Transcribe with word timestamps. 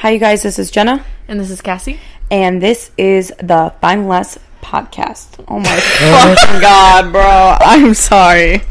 Hi, 0.00 0.10
you 0.10 0.18
guys. 0.18 0.42
This 0.42 0.58
is 0.58 0.70
Jenna, 0.70 1.04
And 1.28 1.38
this 1.38 1.50
is 1.50 1.60
Cassie. 1.60 1.98
and 2.30 2.62
this 2.62 2.90
is 2.96 3.32
the 3.38 3.72
Find 3.80 4.08
Less 4.08 4.38
podcast. 4.62 5.44
Oh 5.48 5.58
my 5.58 5.80
fucking 6.36 6.60
god, 6.60 7.12
bro! 7.12 7.56
I'm 7.60 7.92
sorry. 7.94 8.58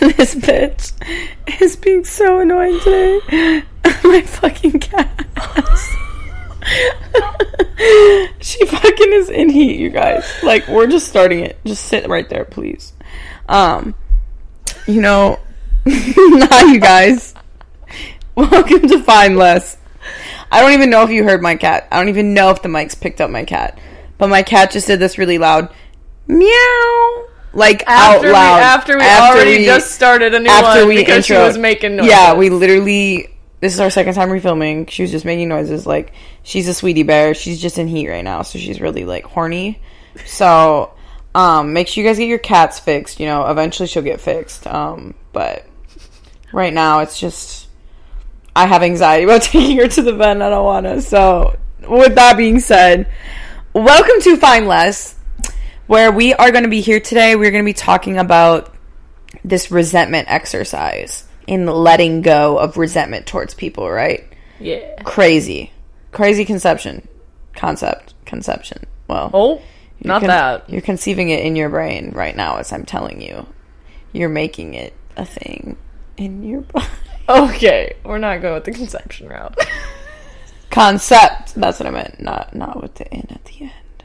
this 0.00 0.34
bitch 0.34 0.92
is 1.60 1.76
being 1.76 2.04
so 2.04 2.40
annoying 2.40 2.78
today. 2.80 3.62
my 4.04 4.20
fucking 4.22 4.78
cat. 4.80 5.26
she 8.40 8.64
fucking 8.66 9.12
is 9.12 9.30
in 9.30 9.48
heat, 9.48 9.78
you 9.78 9.90
guys. 9.90 10.24
Like 10.42 10.66
we're 10.68 10.86
just 10.86 11.08
starting 11.08 11.40
it. 11.44 11.58
Just 11.64 11.84
sit 11.86 12.08
right 12.08 12.28
there, 12.28 12.44
please. 12.44 12.92
Um, 13.48 13.94
you 14.86 15.00
know, 15.02 15.38
hi, 15.86 16.72
you 16.72 16.80
guys. 16.80 17.34
Welcome 18.34 18.88
to 18.88 19.02
Find 19.02 19.36
Less. 19.36 19.76
I 20.50 20.60
don't 20.60 20.72
even 20.72 20.90
know 20.90 21.02
if 21.04 21.10
you 21.10 21.24
heard 21.24 21.42
my 21.42 21.56
cat. 21.56 21.86
I 21.90 21.98
don't 21.98 22.08
even 22.08 22.34
know 22.34 22.50
if 22.50 22.62
the 22.62 22.68
mics 22.68 22.98
picked 22.98 23.20
up 23.20 23.30
my 23.30 23.44
cat. 23.44 23.78
But 24.18 24.28
my 24.28 24.42
cat 24.42 24.70
just 24.70 24.86
did 24.86 24.98
this 25.00 25.18
really 25.18 25.38
loud 25.38 25.72
meow. 26.26 27.24
Like 27.52 27.82
After 27.86 28.28
out 28.28 28.32
loud. 28.32 28.56
we 28.56 28.62
after 28.62 28.96
we 28.98 29.04
already 29.04 29.64
just 29.64 29.90
started 29.92 30.34
a 30.34 30.38
new 30.38 30.48
after 30.48 30.80
one 30.80 30.88
we 30.88 30.96
because 30.98 31.26
she 31.26 31.34
intro- 31.34 31.46
was 31.48 31.58
making 31.58 31.96
noises. 31.96 32.12
Yeah, 32.12 32.34
we 32.34 32.48
literally 32.48 33.34
this 33.60 33.74
is 33.74 33.80
our 33.80 33.90
second 33.90 34.14
time 34.14 34.28
refilming. 34.30 34.88
She 34.88 35.02
was 35.02 35.10
just 35.10 35.24
making 35.24 35.48
noises 35.48 35.84
like 35.86 36.12
she's 36.44 36.68
a 36.68 36.74
sweetie 36.74 37.02
bear. 37.02 37.34
She's 37.34 37.60
just 37.60 37.76
in 37.78 37.88
heat 37.88 38.08
right 38.08 38.22
now, 38.24 38.42
so 38.42 38.58
she's 38.58 38.80
really 38.80 39.04
like 39.04 39.24
horny. 39.24 39.80
So 40.26 40.94
um 41.34 41.72
make 41.72 41.88
sure 41.88 42.04
you 42.04 42.08
guys 42.08 42.18
get 42.18 42.28
your 42.28 42.38
cats 42.38 42.78
fixed, 42.78 43.18
you 43.18 43.26
know, 43.26 43.46
eventually 43.50 43.88
she'll 43.88 44.02
get 44.04 44.20
fixed. 44.20 44.66
Um 44.68 45.14
but 45.32 45.66
right 46.52 46.72
now 46.72 47.00
it's 47.00 47.18
just 47.18 47.59
I 48.54 48.66
have 48.66 48.82
anxiety 48.82 49.24
about 49.24 49.42
taking 49.42 49.76
her 49.78 49.88
to 49.88 50.02
the 50.02 50.12
vet 50.12 50.30
and 50.32 50.42
I 50.42 50.50
don't 50.50 50.64
wanna. 50.64 51.00
So 51.02 51.56
with 51.88 52.14
that 52.16 52.36
being 52.36 52.60
said, 52.60 53.06
welcome 53.72 54.20
to 54.22 54.36
Find 54.36 54.66
Less, 54.66 55.16
where 55.86 56.10
we 56.12 56.34
are 56.34 56.50
gonna 56.50 56.68
be 56.68 56.80
here 56.80 57.00
today. 57.00 57.36
We're 57.36 57.50
gonna 57.50 57.64
be 57.64 57.72
talking 57.72 58.18
about 58.18 58.74
this 59.44 59.70
resentment 59.70 60.30
exercise 60.30 61.24
in 61.46 61.66
letting 61.66 62.22
go 62.22 62.58
of 62.58 62.76
resentment 62.76 63.26
towards 63.26 63.54
people, 63.54 63.90
right? 63.90 64.24
yeah. 64.58 65.02
Crazy. 65.04 65.72
Crazy 66.12 66.44
conception. 66.44 67.06
Concept. 67.54 68.14
Conception. 68.26 68.84
Well, 69.08 69.30
Oh, 69.32 69.62
not 70.02 70.20
con- 70.20 70.28
that. 70.28 70.68
You're 70.70 70.80
conceiving 70.82 71.30
it 71.30 71.44
in 71.44 71.56
your 71.56 71.68
brain 71.70 72.10
right 72.14 72.36
now 72.36 72.56
as 72.58 72.72
I'm 72.72 72.84
telling 72.84 73.20
you. 73.22 73.46
You're 74.12 74.28
making 74.28 74.74
it 74.74 74.92
a 75.16 75.24
thing 75.24 75.76
in 76.16 76.42
your 76.42 76.60
body. 76.72 76.86
Okay, 77.30 77.94
we're 78.04 78.18
not 78.18 78.42
going 78.42 78.54
with 78.54 78.64
the 78.64 78.72
conception 78.72 79.28
route. 79.28 79.56
Concept. 80.70 81.54
That's 81.54 81.78
what 81.78 81.86
I 81.86 81.90
meant. 81.90 82.20
Not 82.20 82.56
not 82.56 82.82
with 82.82 82.96
the 82.96 83.08
in 83.12 83.28
at 83.30 83.44
the 83.44 83.62
end. 83.62 84.04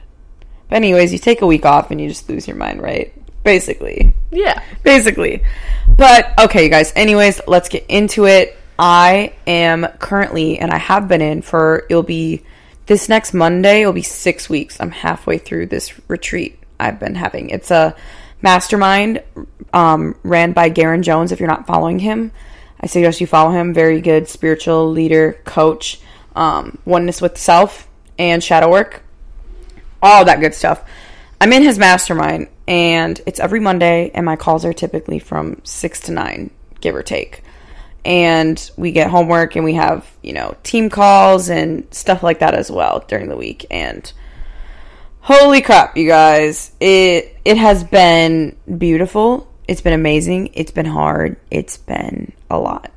But 0.68 0.76
anyways, 0.76 1.12
you 1.12 1.18
take 1.18 1.42
a 1.42 1.46
week 1.46 1.64
off 1.64 1.90
and 1.90 2.00
you 2.00 2.08
just 2.08 2.28
lose 2.28 2.46
your 2.46 2.56
mind, 2.56 2.80
right? 2.80 3.12
Basically. 3.42 4.14
yeah. 4.30 4.62
basically. 4.84 5.42
But 5.88 6.38
okay, 6.38 6.62
you 6.64 6.70
guys. 6.70 6.92
Anyways, 6.94 7.40
let's 7.48 7.68
get 7.68 7.84
into 7.88 8.26
it. 8.26 8.56
I 8.78 9.32
am 9.46 9.86
currently, 9.98 10.58
and 10.60 10.70
I 10.70 10.78
have 10.78 11.08
been 11.08 11.20
in 11.20 11.42
for. 11.42 11.84
It'll 11.90 12.04
be 12.04 12.44
this 12.86 13.08
next 13.08 13.34
Monday. 13.34 13.80
It'll 13.80 13.92
be 13.92 14.02
six 14.02 14.48
weeks. 14.48 14.80
I'm 14.80 14.92
halfway 14.92 15.38
through 15.38 15.66
this 15.66 15.92
retreat 16.08 16.60
I've 16.78 17.00
been 17.00 17.16
having. 17.16 17.50
It's 17.50 17.72
a 17.72 17.96
mastermind 18.40 19.22
um, 19.72 20.14
ran 20.22 20.52
by 20.52 20.68
Garen 20.68 21.02
Jones. 21.02 21.32
If 21.32 21.40
you're 21.40 21.48
not 21.48 21.66
following 21.66 21.98
him, 21.98 22.30
I 22.80 22.86
suggest 22.86 23.20
you 23.20 23.26
follow 23.26 23.50
him. 23.50 23.74
Very 23.74 24.00
good 24.00 24.28
spiritual 24.28 24.90
leader, 24.90 25.40
coach, 25.44 26.00
um, 26.34 26.78
oneness 26.84 27.20
with 27.20 27.38
self, 27.38 27.88
and 28.18 28.42
shadow 28.42 28.70
work 28.70 29.02
all 30.02 30.24
that 30.24 30.40
good 30.40 30.54
stuff. 30.54 30.84
I'm 31.40 31.52
in 31.52 31.62
his 31.62 31.78
mastermind, 31.78 32.48
and 32.66 33.20
it's 33.26 33.40
every 33.40 33.60
Monday, 33.60 34.10
and 34.14 34.24
my 34.24 34.36
calls 34.36 34.64
are 34.64 34.72
typically 34.72 35.18
from 35.18 35.60
six 35.64 36.00
to 36.00 36.12
nine, 36.12 36.50
give 36.80 36.94
or 36.94 37.02
take. 37.02 37.42
And 38.04 38.70
we 38.76 38.92
get 38.92 39.10
homework, 39.10 39.56
and 39.56 39.64
we 39.64 39.74
have 39.74 40.10
you 40.22 40.32
know 40.32 40.56
team 40.62 40.88
calls 40.88 41.50
and 41.50 41.86
stuff 41.92 42.22
like 42.22 42.38
that 42.38 42.54
as 42.54 42.70
well 42.70 43.04
during 43.08 43.28
the 43.28 43.36
week. 43.36 43.66
And 43.70 44.10
holy 45.20 45.60
crap, 45.60 45.96
you 45.96 46.06
guys, 46.06 46.72
it 46.80 47.36
it 47.44 47.56
has 47.56 47.84
been 47.84 48.56
beautiful. 48.78 49.52
It's 49.68 49.80
been 49.80 49.92
amazing. 49.92 50.50
It's 50.54 50.70
been 50.70 50.86
hard. 50.86 51.36
It's 51.50 51.76
been 51.76 52.32
a 52.50 52.58
lot. 52.58 52.92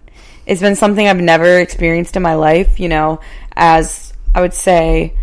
It's 0.45 0.61
been 0.61 0.75
something 0.75 1.07
I've 1.07 1.17
never 1.17 1.59
experienced 1.59 2.15
in 2.15 2.23
my 2.23 2.35
life. 2.35 2.79
You 2.79 2.89
know, 2.89 3.19
as 3.55 4.13
I 4.33 4.41
would 4.41 4.53
say 4.53 5.15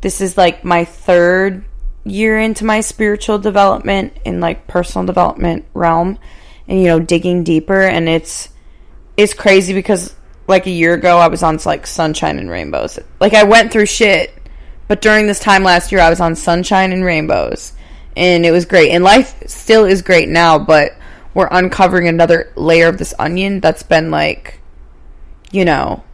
this 0.00 0.20
is 0.20 0.36
like 0.36 0.64
my 0.64 0.84
third 0.84 1.64
year 2.04 2.38
into 2.38 2.64
my 2.64 2.80
spiritual 2.80 3.38
development 3.38 4.16
and 4.24 4.40
like 4.40 4.66
personal 4.66 5.06
development 5.06 5.66
realm 5.74 6.18
and 6.66 6.78
you 6.78 6.86
know 6.86 6.98
digging 6.98 7.44
deeper 7.44 7.82
and 7.82 8.08
it's 8.08 8.48
it's 9.16 9.34
crazy 9.34 9.74
because 9.74 10.14
like 10.48 10.66
a 10.66 10.70
year 10.70 10.94
ago 10.94 11.18
I 11.18 11.28
was 11.28 11.42
on 11.42 11.58
like 11.64 11.86
sunshine 11.86 12.38
and 12.38 12.50
rainbows. 12.50 12.98
Like 13.20 13.34
I 13.34 13.44
went 13.44 13.70
through 13.70 13.86
shit, 13.86 14.34
but 14.88 15.00
during 15.00 15.26
this 15.26 15.40
time 15.40 15.62
last 15.62 15.92
year 15.92 16.00
I 16.00 16.10
was 16.10 16.20
on 16.20 16.34
sunshine 16.34 16.92
and 16.92 17.04
rainbows 17.04 17.72
and 18.20 18.44
it 18.44 18.52
was 18.52 18.66
great. 18.66 18.90
And 18.90 19.02
life 19.02 19.42
still 19.46 19.86
is 19.86 20.02
great 20.02 20.28
now, 20.28 20.58
but 20.58 20.92
we're 21.32 21.48
uncovering 21.50 22.06
another 22.06 22.52
layer 22.54 22.86
of 22.86 22.98
this 22.98 23.14
onion 23.18 23.60
that's 23.60 23.82
been 23.82 24.10
like 24.10 24.60
you 25.52 25.64
know 25.64 26.04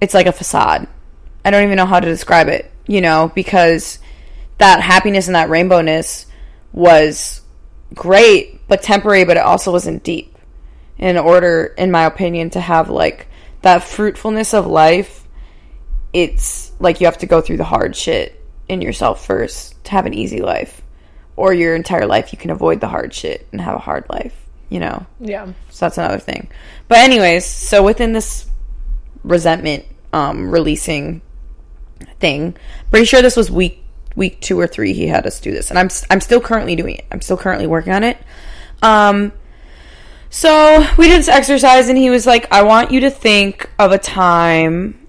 it's 0.00 0.14
like 0.14 0.26
a 0.26 0.32
facade. 0.32 0.88
I 1.44 1.50
don't 1.50 1.62
even 1.62 1.76
know 1.76 1.86
how 1.86 2.00
to 2.00 2.06
describe 2.06 2.48
it, 2.48 2.70
you 2.86 3.00
know, 3.00 3.30
because 3.34 3.98
that 4.58 4.80
happiness 4.80 5.26
and 5.26 5.36
that 5.36 5.48
rainbowness 5.48 6.26
was 6.72 7.40
great, 7.94 8.66
but 8.68 8.82
temporary, 8.82 9.24
but 9.24 9.36
it 9.36 9.42
also 9.42 9.72
wasn't 9.72 10.02
deep. 10.02 10.36
In 10.98 11.16
order, 11.16 11.74
in 11.78 11.90
my 11.90 12.04
opinion, 12.04 12.50
to 12.50 12.60
have 12.60 12.90
like 12.90 13.28
that 13.62 13.84
fruitfulness 13.84 14.52
of 14.52 14.66
life, 14.66 15.26
it's 16.12 16.72
like 16.78 17.00
you 17.00 17.06
have 17.06 17.18
to 17.18 17.26
go 17.26 17.40
through 17.40 17.58
the 17.58 17.64
hard 17.64 17.96
shit 17.96 18.45
in 18.68 18.82
yourself 18.82 19.24
first 19.24 19.82
to 19.84 19.90
have 19.92 20.06
an 20.06 20.14
easy 20.14 20.40
life. 20.40 20.82
Or 21.36 21.52
your 21.52 21.74
entire 21.74 22.06
life, 22.06 22.32
you 22.32 22.38
can 22.38 22.50
avoid 22.50 22.80
the 22.80 22.88
hard 22.88 23.12
shit 23.12 23.46
and 23.52 23.60
have 23.60 23.74
a 23.74 23.80
hard 23.80 24.06
life, 24.08 24.34
you 24.70 24.80
know? 24.80 25.04
Yeah. 25.20 25.46
So 25.70 25.84
that's 25.84 25.98
another 25.98 26.18
thing. 26.18 26.48
But 26.88 26.98
anyways, 26.98 27.44
so 27.44 27.82
within 27.82 28.12
this 28.12 28.46
resentment 29.22 29.84
um 30.12 30.50
releasing 30.50 31.20
thing, 32.20 32.56
pretty 32.90 33.04
sure 33.04 33.20
this 33.20 33.36
was 33.36 33.50
week 33.50 33.82
week 34.14 34.40
2 34.40 34.58
or 34.58 34.66
3 34.66 34.94
he 34.94 35.06
had 35.06 35.26
us 35.26 35.40
do 35.40 35.52
this. 35.52 35.68
And 35.70 35.78
I'm 35.78 35.90
I'm 36.08 36.20
still 36.20 36.40
currently 36.40 36.74
doing 36.74 36.96
it. 36.96 37.04
I'm 37.10 37.20
still 37.20 37.36
currently 37.36 37.66
working 37.66 37.92
on 37.92 38.02
it. 38.02 38.16
Um 38.82 39.32
so 40.30 40.86
we 40.96 41.08
did 41.08 41.20
this 41.20 41.28
exercise 41.28 41.88
and 41.88 41.96
he 41.96 42.10
was 42.10 42.26
like, 42.26 42.52
"I 42.52 42.62
want 42.62 42.90
you 42.90 43.00
to 43.00 43.10
think 43.10 43.70
of 43.78 43.92
a 43.92 43.98
time 43.98 45.06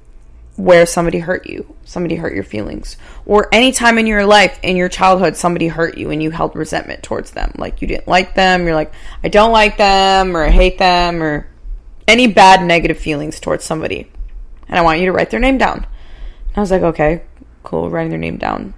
where 0.57 0.85
somebody 0.85 1.19
hurt 1.19 1.47
you, 1.47 1.75
somebody 1.87 2.15
hurt 2.15 2.35
your 2.35 2.43
feelings, 2.43 2.97
or 3.25 3.47
any 3.53 3.71
time 3.71 3.97
in 3.97 4.05
your 4.05 4.25
life, 4.25 4.59
in 4.61 4.75
your 4.75 4.89
childhood, 4.89 5.37
somebody 5.37 5.69
hurt 5.69 5.97
you 5.97 6.11
and 6.11 6.21
you 6.21 6.29
held 6.29 6.55
resentment 6.55 7.01
towards 7.01 7.31
them. 7.31 7.53
Like 7.57 7.81
you 7.81 7.87
didn't 7.87 8.09
like 8.09 8.35
them, 8.35 8.65
you're 8.65 8.75
like, 8.75 8.91
I 9.23 9.29
don't 9.29 9.53
like 9.53 9.77
them, 9.77 10.35
or 10.35 10.43
I 10.43 10.49
hate 10.49 10.77
them, 10.77 11.23
or 11.23 11.49
any 12.07 12.27
bad 12.27 12.61
negative 12.61 12.99
feelings 12.99 13.39
towards 13.39 13.63
somebody. 13.63 14.11
And 14.67 14.77
I 14.77 14.81
want 14.81 14.99
you 14.99 15.05
to 15.05 15.13
write 15.13 15.29
their 15.29 15.39
name 15.39 15.57
down. 15.57 15.77
And 15.77 16.57
I 16.57 16.59
was 16.59 16.71
like, 16.71 16.81
okay, 16.81 17.23
cool, 17.63 17.89
writing 17.89 18.09
their 18.09 18.19
name 18.19 18.37
down. 18.37 18.73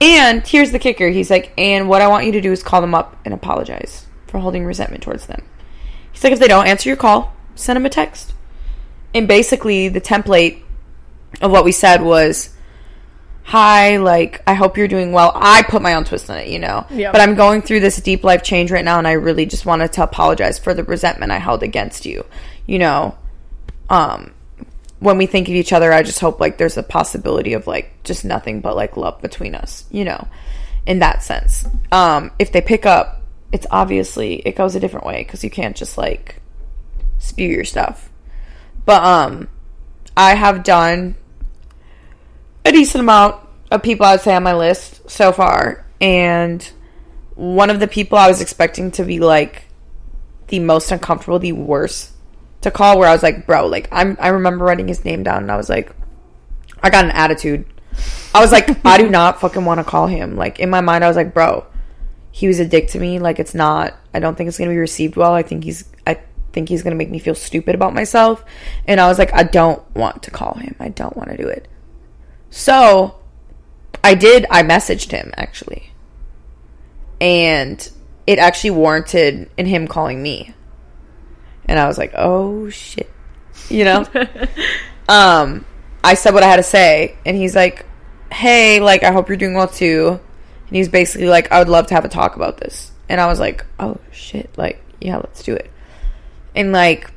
And 0.00 0.46
here's 0.46 0.72
the 0.72 0.80
kicker 0.80 1.08
he's 1.08 1.30
like, 1.30 1.52
and 1.56 1.88
what 1.88 2.02
I 2.02 2.08
want 2.08 2.26
you 2.26 2.32
to 2.32 2.40
do 2.40 2.50
is 2.50 2.64
call 2.64 2.80
them 2.80 2.96
up 2.96 3.16
and 3.24 3.32
apologize 3.32 4.06
for 4.26 4.40
holding 4.40 4.64
resentment 4.64 5.04
towards 5.04 5.26
them. 5.26 5.44
He's 6.10 6.24
like, 6.24 6.32
if 6.32 6.40
they 6.40 6.48
don't 6.48 6.66
answer 6.66 6.88
your 6.88 6.96
call, 6.96 7.32
send 7.54 7.76
them 7.76 7.86
a 7.86 7.90
text. 7.90 8.34
And 9.14 9.28
basically, 9.28 9.88
the 9.88 10.00
template 10.00 10.64
of 11.40 11.50
what 11.50 11.64
we 11.64 11.72
said 11.72 12.02
was 12.02 12.50
hi 13.44 13.98
like 13.98 14.42
i 14.46 14.54
hope 14.54 14.78
you're 14.78 14.88
doing 14.88 15.12
well. 15.12 15.30
I 15.34 15.62
put 15.62 15.82
my 15.82 15.94
own 15.94 16.04
twist 16.04 16.30
on 16.30 16.38
it 16.38 16.48
you 16.48 16.58
know? 16.58 16.86
Yeah. 16.90 17.12
but 17.12 17.20
i'm 17.20 17.34
going 17.34 17.60
through 17.62 17.80
this 17.80 17.96
deep 17.98 18.24
life 18.24 18.42
change 18.42 18.70
right 18.70 18.84
now 18.84 18.98
and 18.98 19.06
i 19.06 19.12
really 19.12 19.44
just 19.44 19.66
wanted 19.66 19.92
to 19.92 20.02
apologize 20.02 20.58
for 20.58 20.72
the 20.72 20.82
resentment 20.82 21.30
i 21.30 21.38
held 21.38 21.62
against 21.62 22.06
you 22.06 22.24
you 22.66 22.78
know? 22.78 23.16
Um 23.90 24.32
when 25.00 25.18
we 25.18 25.26
think 25.26 25.48
of 25.48 25.54
each 25.54 25.74
other 25.74 25.92
i 25.92 26.02
just 26.02 26.20
hope 26.20 26.40
like 26.40 26.56
there's 26.56 26.78
a 26.78 26.82
possibility 26.82 27.52
of 27.52 27.66
like 27.66 28.02
just 28.02 28.24
nothing 28.24 28.60
but 28.62 28.76
like 28.76 28.96
love 28.96 29.20
between 29.20 29.54
us 29.54 29.84
you 29.90 30.04
know 30.04 30.26
in 30.86 30.98
that 31.00 31.22
sense. 31.22 31.66
Um 31.92 32.30
if 32.38 32.50
they 32.52 32.60
pick 32.62 32.86
up 32.86 33.20
it's 33.52 33.66
obviously 33.70 34.36
it 34.36 34.56
goes 34.56 34.74
a 34.74 34.80
different 34.80 35.06
way 35.06 35.22
because 35.22 35.44
you 35.44 35.50
can't 35.50 35.76
just 35.76 35.98
like 35.98 36.40
spew 37.18 37.48
your 37.48 37.64
stuff. 37.64 38.10
But 38.86 39.02
um 39.04 39.48
i 40.16 40.34
have 40.34 40.62
done 40.62 41.16
a 42.64 42.72
decent 42.72 43.00
amount 43.00 43.36
of 43.70 43.82
people 43.82 44.06
I 44.06 44.12
would 44.12 44.20
say 44.20 44.34
on 44.34 44.42
my 44.42 44.54
list 44.54 45.08
so 45.10 45.32
far, 45.32 45.86
and 46.00 46.68
one 47.34 47.70
of 47.70 47.80
the 47.80 47.88
people 47.88 48.18
I 48.18 48.28
was 48.28 48.40
expecting 48.40 48.90
to 48.92 49.04
be 49.04 49.18
like 49.18 49.64
the 50.48 50.58
most 50.60 50.90
uncomfortable, 50.90 51.38
the 51.38 51.52
worst 51.52 52.12
to 52.60 52.70
call 52.70 52.98
where 52.98 53.08
I 53.08 53.12
was 53.12 53.22
like, 53.22 53.46
bro, 53.46 53.66
like 53.66 53.88
I'm 53.92 54.16
I 54.20 54.28
remember 54.28 54.64
writing 54.64 54.88
his 54.88 55.04
name 55.04 55.22
down 55.22 55.42
and 55.42 55.52
I 55.52 55.56
was 55.56 55.68
like 55.68 55.94
I 56.82 56.90
got 56.90 57.04
an 57.04 57.10
attitude. 57.12 57.66
I 58.34 58.40
was 58.40 58.52
like, 58.52 58.84
I 58.84 58.98
do 58.98 59.08
not 59.08 59.40
fucking 59.40 59.64
want 59.64 59.80
to 59.80 59.84
call 59.84 60.06
him. 60.06 60.36
Like 60.36 60.58
in 60.58 60.70
my 60.70 60.80
mind 60.80 61.04
I 61.04 61.08
was 61.08 61.16
like, 61.16 61.34
bro, 61.34 61.66
he 62.30 62.48
was 62.48 62.58
a 62.60 62.66
dick 62.66 62.88
to 62.88 62.98
me. 62.98 63.18
Like 63.18 63.38
it's 63.38 63.54
not 63.54 63.94
I 64.12 64.20
don't 64.20 64.36
think 64.36 64.48
it's 64.48 64.58
gonna 64.58 64.70
be 64.70 64.76
received 64.76 65.16
well. 65.16 65.32
I 65.32 65.42
think 65.42 65.64
he's 65.64 65.84
I 66.06 66.20
think 66.52 66.68
he's 66.68 66.82
gonna 66.82 66.96
make 66.96 67.10
me 67.10 67.18
feel 67.18 67.34
stupid 67.34 67.74
about 67.74 67.94
myself. 67.94 68.44
And 68.86 69.00
I 69.00 69.08
was 69.08 69.18
like, 69.18 69.32
I 69.32 69.42
don't 69.42 69.82
want 69.94 70.22
to 70.24 70.30
call 70.30 70.54
him. 70.54 70.76
I 70.78 70.88
don't 70.88 71.16
want 71.16 71.30
to 71.30 71.36
do 71.36 71.48
it. 71.48 71.68
So 72.56 73.16
I 74.04 74.14
did 74.14 74.46
I 74.48 74.62
messaged 74.62 75.10
him 75.10 75.32
actually. 75.36 75.90
And 77.20 77.90
it 78.28 78.38
actually 78.38 78.70
warranted 78.70 79.50
in 79.56 79.66
him 79.66 79.88
calling 79.88 80.22
me. 80.22 80.54
And 81.64 81.80
I 81.80 81.88
was 81.88 81.98
like, 81.98 82.12
"Oh 82.14 82.70
shit." 82.70 83.10
You 83.68 83.84
know? 83.84 84.06
um 85.08 85.64
I 86.04 86.14
said 86.14 86.32
what 86.32 86.44
I 86.44 86.46
had 86.46 86.56
to 86.56 86.62
say 86.62 87.16
and 87.26 87.36
he's 87.36 87.56
like, 87.56 87.86
"Hey, 88.32 88.78
like 88.78 89.02
I 89.02 89.10
hope 89.10 89.28
you're 89.28 89.36
doing 89.36 89.54
well 89.54 89.66
too." 89.66 90.20
And 90.68 90.76
he's 90.76 90.88
basically 90.88 91.26
like, 91.26 91.50
"I 91.50 91.58
would 91.58 91.68
love 91.68 91.88
to 91.88 91.94
have 91.94 92.04
a 92.04 92.08
talk 92.08 92.36
about 92.36 92.58
this." 92.58 92.92
And 93.08 93.20
I 93.20 93.26
was 93.26 93.40
like, 93.40 93.66
"Oh 93.80 93.98
shit, 94.12 94.56
like 94.56 94.80
yeah, 95.00 95.16
let's 95.16 95.42
do 95.42 95.54
it." 95.54 95.72
And 96.54 96.70
like 96.70 97.10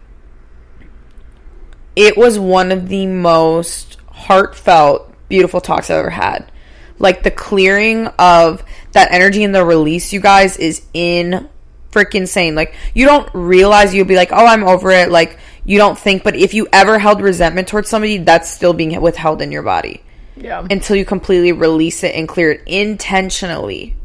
it 1.96 2.18
was 2.18 2.40
one 2.40 2.72
of 2.72 2.90
the 2.90 3.06
most 3.06 3.98
heartfelt, 4.12 5.07
beautiful 5.30 5.62
talks 5.62 5.90
I've 5.90 5.98
ever 6.00 6.10
had. 6.10 6.52
Like 7.00 7.24
the 7.24 7.32
clearing 7.32 8.08
of 8.20 8.64
that 8.94 9.12
energy 9.12 9.44
and 9.44 9.54
the 9.54 9.64
release 9.64 10.12
you 10.14 10.20
guys 10.20 10.58
is 10.58 10.82
in 10.94 11.48
freaking 11.92 12.16
insane 12.16 12.54
like 12.54 12.76
you 12.94 13.06
don't 13.06 13.30
realize 13.34 13.94
you'll 13.94 14.06
be 14.06 14.16
like 14.16 14.32
oh 14.32 14.46
i'm 14.46 14.64
over 14.64 14.92
it. 14.92 15.10
Like 15.10 15.40
you 15.64 15.78
don't 15.78 15.98
think 15.98 16.24
but 16.24 16.36
if 16.36 16.54
you 16.54 16.68
ever 16.74 17.00
held 17.00 17.22
resentment 17.22 17.68
towards 17.68 17.90
somebody 17.90 18.18
that's 18.18 18.50
still 18.50 18.74
being 18.74 19.00
withheld 19.02 19.42
in 19.42 19.52
your 19.52 19.64
body. 19.64 20.04
Yeah. 20.40 20.68
until 20.70 20.96
you 20.96 21.04
completely 21.04 21.52
release 21.52 22.04
it 22.04 22.14
and 22.14 22.28
clear 22.28 22.52
it. 22.52 22.62
Intentionally 22.68 23.96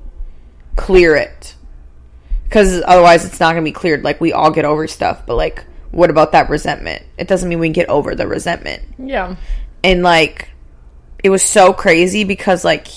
clear 0.77 1.15
it. 1.15 1.55
Because 2.45 2.83
otherwise 2.87 3.27
it's 3.27 3.39
not 3.39 3.53
going 3.53 3.63
to 3.65 3.69
be 3.69 3.73
cleared. 3.73 4.03
Like 4.03 4.19
we 4.19 4.33
all 4.33 4.51
get 4.51 4.65
over 4.65 4.87
stuff 4.87 5.27
but 5.27 5.37
like 5.37 5.65
what 5.91 6.09
about 6.09 6.33
that 6.33 6.49
resentment? 6.49 7.05
It 7.19 7.29
doesn't 7.29 7.49
mean 7.49 7.59
we 7.59 7.69
get 7.69 7.89
over 7.91 8.15
the 8.15 8.27
resentment. 8.27 8.83
Yeah. 8.99 9.37
and 9.85 10.03
like 10.03 10.49
it 11.23 11.31
was 11.31 11.43
so 11.43 11.73
crazy 11.73 12.25
because 12.25 12.65
like 12.65 12.89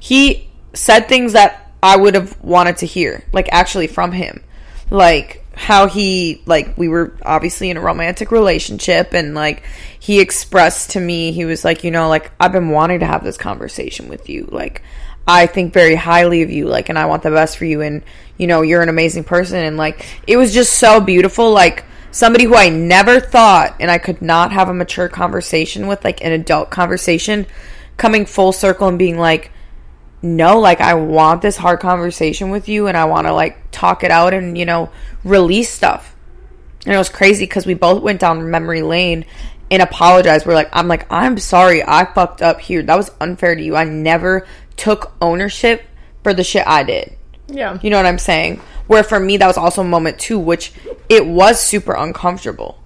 he 0.00 0.48
said 0.74 1.08
things 1.08 1.32
that 1.34 1.72
I 1.82 1.96
would 1.96 2.14
have 2.14 2.40
wanted 2.42 2.78
to 2.78 2.86
hear 2.86 3.24
like 3.32 3.48
actually 3.52 3.86
from 3.86 4.12
him. 4.12 4.42
Like 4.90 5.44
how 5.54 5.86
he 5.86 6.42
like 6.46 6.78
we 6.78 6.88
were 6.88 7.16
obviously 7.22 7.68
in 7.70 7.76
a 7.76 7.80
romantic 7.80 8.30
relationship 8.30 9.12
and 9.12 9.34
like 9.34 9.64
he 9.98 10.20
expressed 10.20 10.90
to 10.90 11.00
me 11.00 11.32
he 11.32 11.44
was 11.44 11.64
like 11.64 11.82
you 11.82 11.90
know 11.90 12.08
like 12.08 12.30
I've 12.38 12.52
been 12.52 12.70
wanting 12.70 13.00
to 13.00 13.06
have 13.06 13.24
this 13.24 13.36
conversation 13.36 14.08
with 14.08 14.28
you. 14.28 14.48
Like 14.50 14.82
I 15.26 15.46
think 15.46 15.74
very 15.74 15.94
highly 15.94 16.42
of 16.42 16.50
you 16.50 16.66
like 16.66 16.88
and 16.88 16.98
I 16.98 17.06
want 17.06 17.22
the 17.22 17.30
best 17.30 17.58
for 17.58 17.66
you. 17.66 17.82
And 17.82 18.02
you 18.38 18.46
know 18.46 18.62
you're 18.62 18.82
an 18.82 18.88
amazing 18.88 19.24
person. 19.24 19.58
And 19.58 19.76
like 19.76 20.06
it 20.26 20.36
was 20.36 20.54
just 20.54 20.78
so 20.78 21.00
beautiful. 21.00 21.52
Like 21.52 21.84
somebody 22.10 22.44
who 22.44 22.54
I 22.54 22.68
never 22.68 23.20
thought 23.20 23.76
and 23.80 23.90
I 23.90 23.98
could 23.98 24.22
not 24.22 24.52
have 24.52 24.68
a 24.68 24.74
mature 24.74 25.08
conversation 25.08 25.86
with, 25.86 26.04
like 26.04 26.22
an 26.24 26.32
adult 26.32 26.70
conversation, 26.70 27.46
coming 27.96 28.26
full 28.26 28.52
circle 28.52 28.88
and 28.88 28.98
being 28.98 29.18
like, 29.18 29.50
no, 30.22 30.58
like 30.58 30.80
I 30.80 30.94
want 30.94 31.42
this 31.42 31.56
hard 31.56 31.80
conversation 31.80 32.50
with 32.50 32.68
you 32.68 32.86
and 32.86 32.96
I 32.96 33.04
want 33.04 33.26
to 33.26 33.32
like 33.32 33.70
talk 33.70 34.02
it 34.02 34.10
out 34.10 34.34
and, 34.34 34.58
you 34.58 34.64
know, 34.64 34.90
release 35.24 35.70
stuff. 35.70 36.14
And 36.84 36.94
it 36.94 36.98
was 36.98 37.08
crazy 37.08 37.44
because 37.44 37.66
we 37.66 37.74
both 37.74 38.02
went 38.02 38.20
down 38.20 38.50
memory 38.50 38.82
lane 38.82 39.24
and 39.70 39.82
apologized. 39.82 40.46
We're 40.46 40.54
like, 40.54 40.70
I'm 40.72 40.88
like, 40.88 41.10
I'm 41.12 41.38
sorry, 41.38 41.82
I 41.84 42.04
fucked 42.04 42.42
up 42.42 42.60
here. 42.60 42.82
That 42.82 42.96
was 42.96 43.10
unfair 43.20 43.54
to 43.54 43.62
you. 43.62 43.76
I 43.76 43.84
never 43.84 44.46
took 44.76 45.12
ownership 45.20 45.82
for 46.22 46.32
the 46.32 46.44
shit 46.44 46.66
I 46.66 46.82
did. 46.82 47.16
Yeah. 47.48 47.78
You 47.82 47.90
know 47.90 47.96
what 47.96 48.06
I'm 48.06 48.18
saying? 48.18 48.60
Where 48.88 49.04
for 49.04 49.20
me, 49.20 49.36
that 49.36 49.46
was 49.46 49.56
also 49.56 49.82
a 49.82 49.84
moment 49.84 50.18
too, 50.18 50.38
which 50.38 50.72
it 51.08 51.24
was 51.24 51.60
super 51.60 51.92
uncomfortable 51.92 52.82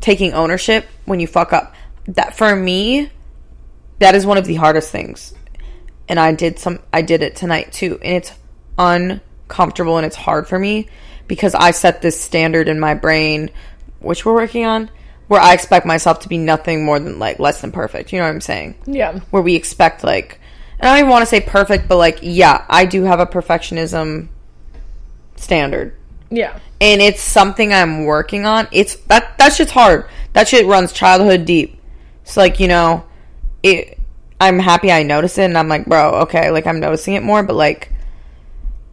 taking 0.00 0.32
ownership 0.32 0.86
when 1.04 1.20
you 1.20 1.26
fuck 1.26 1.52
up. 1.52 1.74
That 2.08 2.36
for 2.36 2.56
me, 2.56 3.10
that 4.00 4.14
is 4.14 4.26
one 4.26 4.38
of 4.38 4.44
the 4.44 4.56
hardest 4.56 4.90
things. 4.90 5.34
And 6.08 6.18
I 6.18 6.32
did 6.32 6.58
some, 6.58 6.80
I 6.92 7.02
did 7.02 7.22
it 7.22 7.36
tonight 7.36 7.72
too. 7.72 7.98
And 8.02 8.16
it's 8.16 8.32
uncomfortable 8.76 9.96
and 9.96 10.04
it's 10.04 10.16
hard 10.16 10.48
for 10.48 10.58
me 10.58 10.88
because 11.28 11.54
I 11.54 11.70
set 11.70 12.02
this 12.02 12.20
standard 12.20 12.68
in 12.68 12.80
my 12.80 12.94
brain, 12.94 13.50
which 14.00 14.24
we're 14.24 14.34
working 14.34 14.64
on, 14.64 14.90
where 15.28 15.40
I 15.40 15.54
expect 15.54 15.86
myself 15.86 16.20
to 16.20 16.28
be 16.28 16.38
nothing 16.38 16.84
more 16.84 16.98
than 16.98 17.18
like 17.18 17.38
less 17.38 17.60
than 17.60 17.72
perfect. 17.72 18.12
You 18.12 18.18
know 18.18 18.24
what 18.24 18.34
I'm 18.34 18.40
saying? 18.40 18.74
Yeah. 18.86 19.20
where 19.30 19.42
we 19.42 19.54
expect 19.54 20.02
like 20.02 20.40
and 20.80 20.88
I 20.88 20.94
don't 20.94 20.98
even 21.00 21.10
want 21.10 21.22
to 21.22 21.26
say 21.26 21.40
perfect, 21.40 21.88
but 21.88 21.96
like 21.96 22.18
yeah, 22.22 22.64
I 22.68 22.86
do 22.86 23.04
have 23.04 23.20
a 23.20 23.26
perfectionism 23.26 24.28
standard. 25.42 25.96
Yeah. 26.30 26.58
And 26.80 27.00
it's 27.00 27.20
something 27.20 27.72
I'm 27.72 28.04
working 28.04 28.46
on. 28.46 28.68
It's 28.72 28.96
that 29.06 29.36
that 29.38 29.52
shit's 29.52 29.70
hard. 29.70 30.06
That 30.32 30.48
shit 30.48 30.66
runs 30.66 30.92
childhood 30.92 31.44
deep. 31.44 31.78
It's 32.22 32.36
like, 32.36 32.58
you 32.60 32.68
know, 32.68 33.04
it 33.62 33.98
I'm 34.40 34.58
happy 34.58 34.90
I 34.90 35.02
notice 35.02 35.38
it 35.38 35.44
and 35.44 35.58
I'm 35.58 35.68
like, 35.68 35.86
bro, 35.86 36.22
okay, 36.22 36.50
like 36.50 36.66
I'm 36.66 36.80
noticing 36.80 37.14
it 37.14 37.22
more, 37.22 37.42
but 37.42 37.54
like 37.54 37.92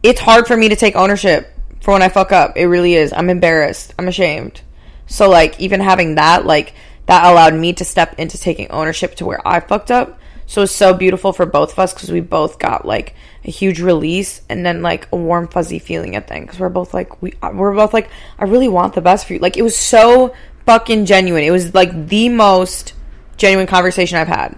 it's 0.02 0.20
hard 0.20 0.46
for 0.46 0.56
me 0.56 0.68
to 0.68 0.76
take 0.76 0.96
ownership 0.96 1.52
for 1.80 1.92
when 1.92 2.02
I 2.02 2.08
fuck 2.08 2.32
up. 2.32 2.56
It 2.56 2.66
really 2.66 2.94
is. 2.94 3.12
I'm 3.12 3.30
embarrassed. 3.30 3.94
I'm 3.98 4.08
ashamed. 4.08 4.60
So 5.06 5.28
like 5.28 5.58
even 5.58 5.80
having 5.80 6.14
that, 6.16 6.46
like 6.46 6.74
that 7.06 7.24
allowed 7.24 7.54
me 7.54 7.72
to 7.74 7.84
step 7.84 8.18
into 8.18 8.38
taking 8.38 8.70
ownership 8.70 9.16
to 9.16 9.26
where 9.26 9.46
I 9.46 9.60
fucked 9.60 9.90
up. 9.90 10.18
So 10.50 10.62
it's 10.62 10.72
so 10.72 10.92
beautiful 10.94 11.32
for 11.32 11.46
both 11.46 11.74
of 11.74 11.78
us 11.78 11.94
because 11.94 12.10
we 12.10 12.18
both 12.20 12.58
got 12.58 12.84
like 12.84 13.14
a 13.44 13.52
huge 13.52 13.80
release 13.80 14.42
and 14.48 14.66
then 14.66 14.82
like 14.82 15.06
a 15.12 15.16
warm 15.16 15.46
fuzzy 15.46 15.78
feeling 15.78 16.16
at 16.16 16.26
thing 16.26 16.42
because 16.42 16.58
we're 16.58 16.68
both 16.68 16.92
like 16.92 17.22
we 17.22 17.34
we're 17.54 17.72
both 17.72 17.94
like 17.94 18.10
I 18.36 18.46
really 18.46 18.66
want 18.66 18.94
the 18.94 19.00
best 19.00 19.28
for 19.28 19.34
you. 19.34 19.38
Like 19.38 19.56
it 19.56 19.62
was 19.62 19.76
so 19.76 20.34
fucking 20.66 21.06
genuine. 21.06 21.44
It 21.44 21.52
was 21.52 21.72
like 21.72 22.08
the 22.08 22.30
most 22.30 22.94
genuine 23.36 23.68
conversation 23.68 24.18
I've 24.18 24.26
had, 24.26 24.56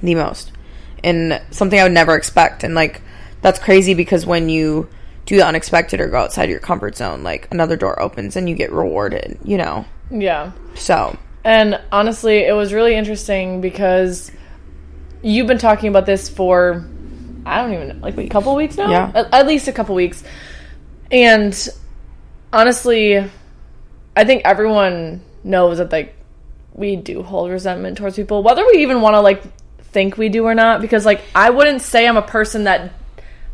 the 0.00 0.14
most, 0.14 0.50
and 1.04 1.42
something 1.50 1.78
I 1.78 1.82
would 1.82 1.92
never 1.92 2.16
expect. 2.16 2.64
And 2.64 2.74
like 2.74 3.02
that's 3.42 3.58
crazy 3.58 3.92
because 3.92 4.24
when 4.24 4.48
you 4.48 4.88
do 5.26 5.36
the 5.36 5.46
unexpected 5.46 6.00
or 6.00 6.08
go 6.08 6.20
outside 6.20 6.48
your 6.48 6.58
comfort 6.58 6.96
zone, 6.96 7.22
like 7.22 7.48
another 7.50 7.76
door 7.76 8.00
opens 8.00 8.34
and 8.34 8.48
you 8.48 8.54
get 8.54 8.72
rewarded. 8.72 9.38
You 9.44 9.58
know, 9.58 9.84
Yeah. 10.10 10.52
so 10.74 11.18
And 11.44 11.78
honestly, 11.92 12.38
it 12.38 12.54
was 12.54 12.72
really 12.72 12.94
interesting 12.94 13.60
because 13.60 14.30
you've 15.22 15.46
been 15.46 15.58
talking 15.58 15.88
about 15.88 16.06
this 16.06 16.28
for 16.28 16.84
I 17.46 17.62
don't 17.62 17.72
even 17.74 17.88
know 17.88 17.94
like 18.02 18.16
a 18.18 18.28
couple 18.28 18.54
weeks 18.54 18.76
now. 18.76 18.90
Yeah. 18.90 19.12
At, 19.14 19.32
at 19.34 19.46
least 19.46 19.68
a 19.68 19.72
couple 19.72 19.94
weeks. 19.94 20.22
And 21.10 21.56
honestly, 22.52 23.18
I 24.16 24.24
think 24.24 24.42
everyone 24.44 25.20
knows 25.44 25.78
that 25.78 25.90
like 25.92 26.14
we 26.74 26.96
do 26.96 27.22
hold 27.22 27.50
resentment 27.50 27.98
towards 27.98 28.16
people, 28.16 28.42
whether 28.42 28.64
we 28.66 28.82
even 28.82 29.00
want 29.00 29.14
to 29.14 29.20
like 29.20 29.42
think 29.86 30.16
we 30.16 30.28
do 30.28 30.44
or 30.44 30.54
not. 30.54 30.80
Because 30.80 31.04
like 31.04 31.20
I 31.34 31.50
wouldn't 31.50 31.82
say 31.82 32.06
I'm 32.06 32.16
a 32.16 32.22
person 32.22 32.64
that 32.64 32.92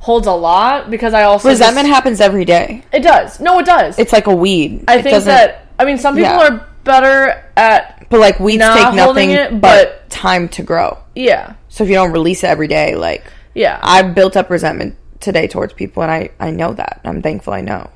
holds 0.01 0.27
a 0.27 0.33
lot 0.33 0.91
because 0.91 1.13
I 1.15 1.25
also 1.25 1.49
just- 1.49 1.61
resentment 1.61 1.89
happens 1.89 2.21
every 2.21 2.45
day. 2.45 2.85
it 2.93 3.01
does. 3.01 3.41
No, 3.41 3.59
it 3.59 3.67
does. 3.67 3.99
It's 3.99 4.13
like 4.13 4.27
a 4.27 4.35
weed. 4.35 4.85
I 4.87 4.99
It 4.99 5.03
think 5.03 5.25
that 5.25 5.67
I 5.79 5.85
mean 5.85 5.99
some 5.99 6.15
people 6.15 6.31
Yeah. 6.31 6.49
are 6.49 6.69
better 6.85 7.45
at 7.57 8.07
but 8.09 8.21
like 8.21 8.39
weeds 8.41 8.61
not 8.61 8.77
take 8.77 8.95
nothing 8.95 9.31
it, 9.33 9.51
but, 9.51 9.61
but- 9.61 10.11
time 10.11 10.49
to 10.51 10.63
grow. 10.63 10.97
yeah 11.15 11.55
So 11.79 11.85
if 11.85 11.91
you 11.91 11.95
don't 11.95 12.11
release 12.11 12.43
it 12.43 12.49
every 12.49 12.67
day, 12.67 12.97
like 12.97 13.25
yeah 13.55 13.79
I've 13.81 14.13
built 14.13 14.37
up 14.37 14.51
resentment 14.51 14.97
today 15.21 15.47
towards 15.47 15.75
people, 15.75 16.03
and 16.03 16.11
I 16.11 16.31
I 16.41 16.51
know 16.51 16.73
that. 16.73 17.01
I'm 17.05 17.23
thankful 17.23 17.53
I 17.53 17.61
know. 17.61 17.89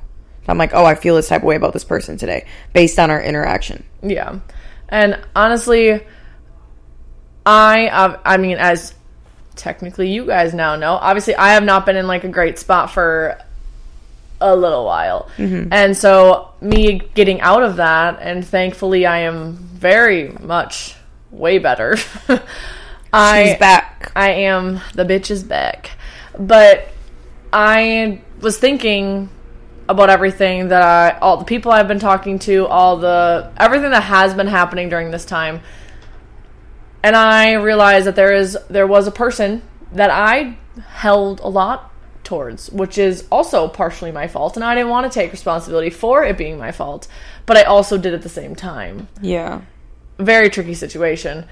I'm 0.47 0.57
like, 0.57 0.73
oh, 0.73 0.85
I 0.85 0.95
feel 0.95 1.17
this 1.17 1.27
type 1.27 1.41
of 1.41 1.47
way 1.47 1.57
about 1.57 1.73
this 1.73 1.83
person 1.83 2.17
today 2.17 2.47
based 2.73 3.01
on 3.01 3.11
our 3.11 3.21
interaction. 3.21 3.83
Yeah. 4.01 4.39
And 4.89 5.21
honestly, 5.35 6.01
I 7.45 8.19
I 8.25 8.37
mean 8.37 8.59
as 8.59 8.95
technically 9.57 10.13
you 10.13 10.27
guys 10.27 10.55
now 10.55 10.77
know, 10.77 10.93
obviously 10.93 11.35
I 11.35 11.55
have 11.55 11.65
not 11.65 11.85
been 11.85 11.97
in 11.97 12.07
like 12.07 12.23
a 12.23 12.29
great 12.29 12.61
spot 12.61 12.89
for 12.89 13.37
a 14.41 14.55
little 14.55 14.85
while. 14.85 15.29
Mm-hmm. 15.39 15.73
And 15.73 15.97
so 15.97 16.53
me 16.61 17.01
getting 17.15 17.41
out 17.41 17.65
of 17.65 17.75
that 17.79 18.21
and 18.21 18.47
thankfully 18.47 19.07
I 19.07 19.23
am 19.23 19.55
very 19.55 20.29
much 20.29 20.95
way 21.33 21.59
better. 21.59 21.97
I 23.13 23.45
She's 23.45 23.59
back. 23.59 24.13
I 24.17 24.31
am 24.31 24.81
the 24.95 25.05
bitch 25.05 25.31
is 25.31 25.43
back. 25.43 25.91
But 26.39 26.89
I 27.53 28.21
was 28.41 28.59
thinking 28.59 29.29
about 29.89 30.11
everything 30.11 30.69
that 30.69 30.83
I 30.83 31.19
all 31.19 31.37
the 31.37 31.45
people 31.45 31.73
I've 31.73 31.89
been 31.89 31.99
talking 31.99 32.39
to, 32.41 32.67
all 32.67 32.97
the 32.97 33.53
everything 33.59 33.91
that 33.91 34.05
has 34.05 34.35
been 34.35 34.47
happening 34.47 34.89
during 34.89 35.11
this 35.11 35.25
time. 35.25 35.61
And 37.03 37.17
I 37.17 37.55
realized 37.55 38.07
that 38.07 38.17
there 38.17 38.33
is 38.33 38.57
there 38.71 38.87
was 38.87 39.07
a 39.07 39.13
person 39.13 39.63
that 39.93 40.11
I 40.11 40.57
held 40.87 41.41
a 41.41 41.49
lot 41.49 41.93
towards, 42.25 42.71
which 42.71 42.97
is 42.97 43.27
also 43.31 43.69
partially 43.69 44.13
my 44.13 44.29
fault. 44.29 44.57
And 44.57 44.65
I 44.65 44.75
didn't 44.75 44.91
want 44.91 45.11
to 45.11 45.15
take 45.15 45.33
responsibility 45.33 45.91
for 45.91 46.25
it 46.25 46.39
being 46.39 46.59
my 46.59 46.73
fault, 46.73 47.09
but 47.45 47.57
I 47.57 47.63
also 47.65 47.99
did 47.99 48.15
at 48.15 48.23
the 48.23 48.29
same 48.29 48.55
time. 48.55 49.09
Yeah. 49.21 49.63
Very 50.19 50.49
tricky 50.49 50.75
situation. 50.75 51.45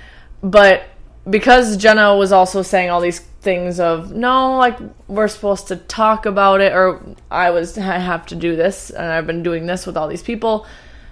But 0.43 0.85
because 1.29 1.77
Jenna 1.77 2.17
was 2.17 2.33
also 2.33 2.63
saying 2.63 2.91
all 2.91 3.01
these 3.01 3.21
things 3.21 3.81
of 3.81 4.13
no, 4.13 4.57
like 4.57 4.79
we're 5.09 5.29
supposed 5.29 5.69
to 5.69 5.77
talk 5.77 6.27
about 6.27 6.61
it, 6.61 6.73
or 6.73 7.03
I 7.31 7.51
was 7.51 7.77
I 7.77 7.99
have 7.99 8.27
to 8.27 8.35
do 8.35 8.57
this, 8.57 8.91
and 8.91 9.07
I've 9.07 9.27
been 9.27 9.43
doing 9.43 9.67
this 9.67 9.87
with 9.87 9.97
all 9.97 10.09
these 10.09 10.23
people. 10.23 10.67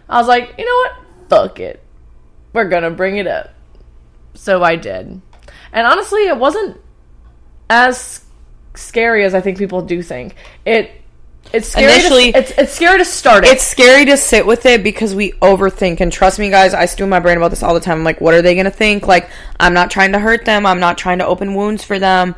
I 0.08 0.18
was 0.18 0.28
like, 0.28 0.54
you 0.56 0.64
know 0.64 0.74
what? 0.74 1.28
Fuck 1.28 1.60
it. 1.60 1.82
We're 2.52 2.68
gonna 2.68 2.90
bring 2.90 3.16
it 3.16 3.26
up. 3.26 3.50
So 4.34 4.62
I 4.62 4.76
did. 4.76 5.20
And 5.72 5.86
honestly, 5.86 6.26
it 6.26 6.38
wasn't 6.38 6.80
as 7.68 8.24
scary 8.74 9.24
as 9.24 9.34
I 9.34 9.40
think 9.40 9.58
people 9.58 9.82
do 9.82 10.02
think. 10.02 10.34
It 10.64 10.90
it's 11.52 11.68
scary. 11.68 11.92
Initially- 11.92 12.32
to, 12.32 12.38
it's 12.38 12.50
it's 12.52 12.72
scary 12.72 12.98
to 12.98 13.04
start 13.04 13.44
it. 13.44 13.52
It's 13.52 13.64
scary 13.64 14.04
to 14.06 14.16
sit 14.16 14.46
with 14.46 14.66
it 14.66 14.82
because 14.82 15.14
we 15.14 15.32
overthink. 15.32 16.00
And 16.00 16.12
trust 16.12 16.38
me, 16.38 16.50
guys, 16.50 16.74
I 16.74 16.86
stew 16.86 17.06
my 17.06 17.20
brain 17.20 17.36
about 17.36 17.48
this 17.48 17.62
all 17.62 17.74
the 17.74 17.80
time. 17.80 17.98
I'm 17.98 18.04
like, 18.04 18.20
what 18.20 18.34
are 18.34 18.42
they 18.42 18.54
going 18.54 18.66
to 18.66 18.70
think? 18.70 19.06
Like, 19.06 19.30
I'm 19.58 19.74
not 19.74 19.90
trying 19.90 20.12
to 20.12 20.18
hurt 20.18 20.44
them. 20.44 20.66
I'm 20.66 20.80
not 20.80 20.98
trying 20.98 21.18
to 21.18 21.26
open 21.26 21.54
wounds 21.54 21.84
for 21.84 21.98
them. 21.98 22.34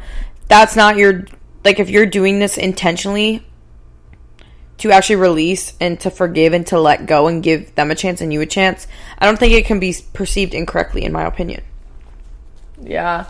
That's 0.49 0.77
not 0.77 0.97
your. 0.97 1.25
Like, 1.65 1.79
if 1.79 1.91
you're 1.91 2.07
doing 2.07 2.39
this 2.39 2.57
intentionally 2.57 3.47
to 4.79 4.91
actually 4.91 5.17
release 5.17 5.75
and 5.79 6.01
to 6.01 6.11
forgive 6.11 6.55
and 6.55 6.67
to 6.69 6.81
let 6.81 7.05
go 7.05 7.27
and 7.27 7.43
give 7.43 7.75
them 7.75 7.91
a 7.91 7.95
chance 7.95 8.23
and 8.23 8.33
you 8.33 8.41
a 8.41 8.47
chance, 8.47 8.87
I 9.19 9.27
don't 9.27 9.39
think 9.39 9.53
it 9.53 9.67
can 9.67 9.79
be 9.79 9.95
perceived 10.15 10.55
incorrectly, 10.55 11.05
in 11.05 11.13
my 11.13 11.27
opinion. 11.27 11.63
Yeah. 12.81 13.27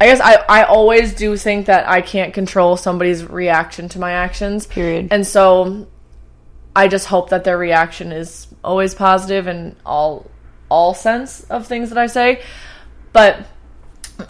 I 0.00 0.06
guess 0.06 0.20
I, 0.20 0.36
I 0.48 0.64
always 0.64 1.12
do 1.12 1.36
think 1.36 1.66
that 1.66 1.86
I 1.86 2.00
can't 2.00 2.32
control 2.32 2.78
somebody's 2.78 3.22
reaction 3.22 3.90
to 3.90 3.98
my 3.98 4.12
actions. 4.12 4.66
Period. 4.66 5.08
And 5.10 5.26
so 5.26 5.86
I 6.74 6.88
just 6.88 7.06
hope 7.06 7.28
that 7.30 7.44
their 7.44 7.58
reaction 7.58 8.10
is 8.10 8.46
always 8.64 8.94
positive 8.94 9.46
in 9.46 9.76
all 9.84 10.30
all 10.70 10.94
sense 10.94 11.42
of 11.44 11.66
things 11.66 11.90
that 11.90 11.98
I 11.98 12.06
say. 12.06 12.42
But 13.12 13.46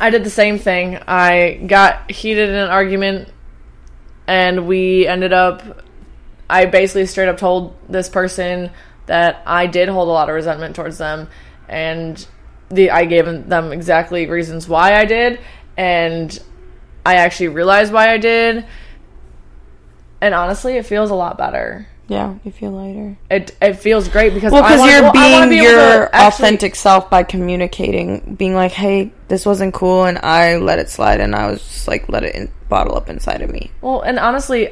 I 0.01 0.11
did 0.11 0.25
the 0.25 0.31
same 0.31 0.59
thing. 0.59 0.99
I 1.07 1.61
got 1.67 2.11
heated 2.11 2.49
in 2.49 2.57
an 2.57 2.71
argument 2.71 3.29
and 4.27 4.67
we 4.67 5.07
ended 5.07 5.33
up 5.33 5.85
I 6.49 6.67
basically 6.67 7.07
straight 7.07 7.29
up 7.29 7.37
told 7.37 7.77
this 7.89 8.09
person 8.09 8.71
that 9.07 9.43
I 9.47 9.67
did 9.67 9.89
hold 9.89 10.09
a 10.09 10.11
lot 10.13 10.29
of 10.29 10.35
resentment 10.35 10.75
towards 10.75 10.99
them 10.99 11.29
and 11.69 12.27
the 12.71 12.91
I 12.91 13.05
gave 13.05 13.27
them 13.27 13.73
exactly 13.73 14.27
reasons 14.27 14.69
why 14.69 14.95
I 14.95 15.05
did 15.05 15.41
and 15.81 16.39
I 17.07 17.15
actually 17.17 17.49
realized 17.49 17.91
why 17.93 18.13
I 18.13 18.19
did 18.19 18.67
and 20.21 20.35
honestly 20.35 20.77
it 20.77 20.85
feels 20.85 21.11
a 21.11 21.15
lot 21.15 21.39
better. 21.39 21.87
Yeah, 22.09 22.35
you 22.45 22.51
feel 22.51 22.73
lighter. 22.73 23.17
It 23.31 23.57
it 23.63 23.75
feels 23.75 24.09
great 24.09 24.35
because 24.35 24.53
Well, 24.53 24.63
because 24.63 24.85
you're 24.91 25.03
well, 25.03 25.13
being 25.13 25.49
be 25.49 25.57
your 25.63 26.13
actually- 26.13 26.27
authentic 26.45 26.75
self 26.75 27.09
by 27.09 27.23
communicating, 27.23 28.35
being 28.37 28.55
like, 28.57 28.73
"Hey, 28.73 29.13
this 29.29 29.47
wasn't 29.47 29.73
cool," 29.75 30.05
and 30.05 30.19
I 30.19 30.57
let 30.57 30.81
it 30.81 30.91
slide, 30.91 31.21
and 31.21 31.37
I 31.37 31.47
was 31.51 31.63
just 31.63 31.87
like, 31.87 32.09
let 32.09 32.25
it 32.25 32.35
in, 32.35 32.51
bottle 32.69 32.97
up 32.97 33.09
inside 33.09 33.43
of 33.43 33.51
me. 33.51 33.71
Well, 33.81 34.01
and 34.01 34.19
honestly, 34.19 34.71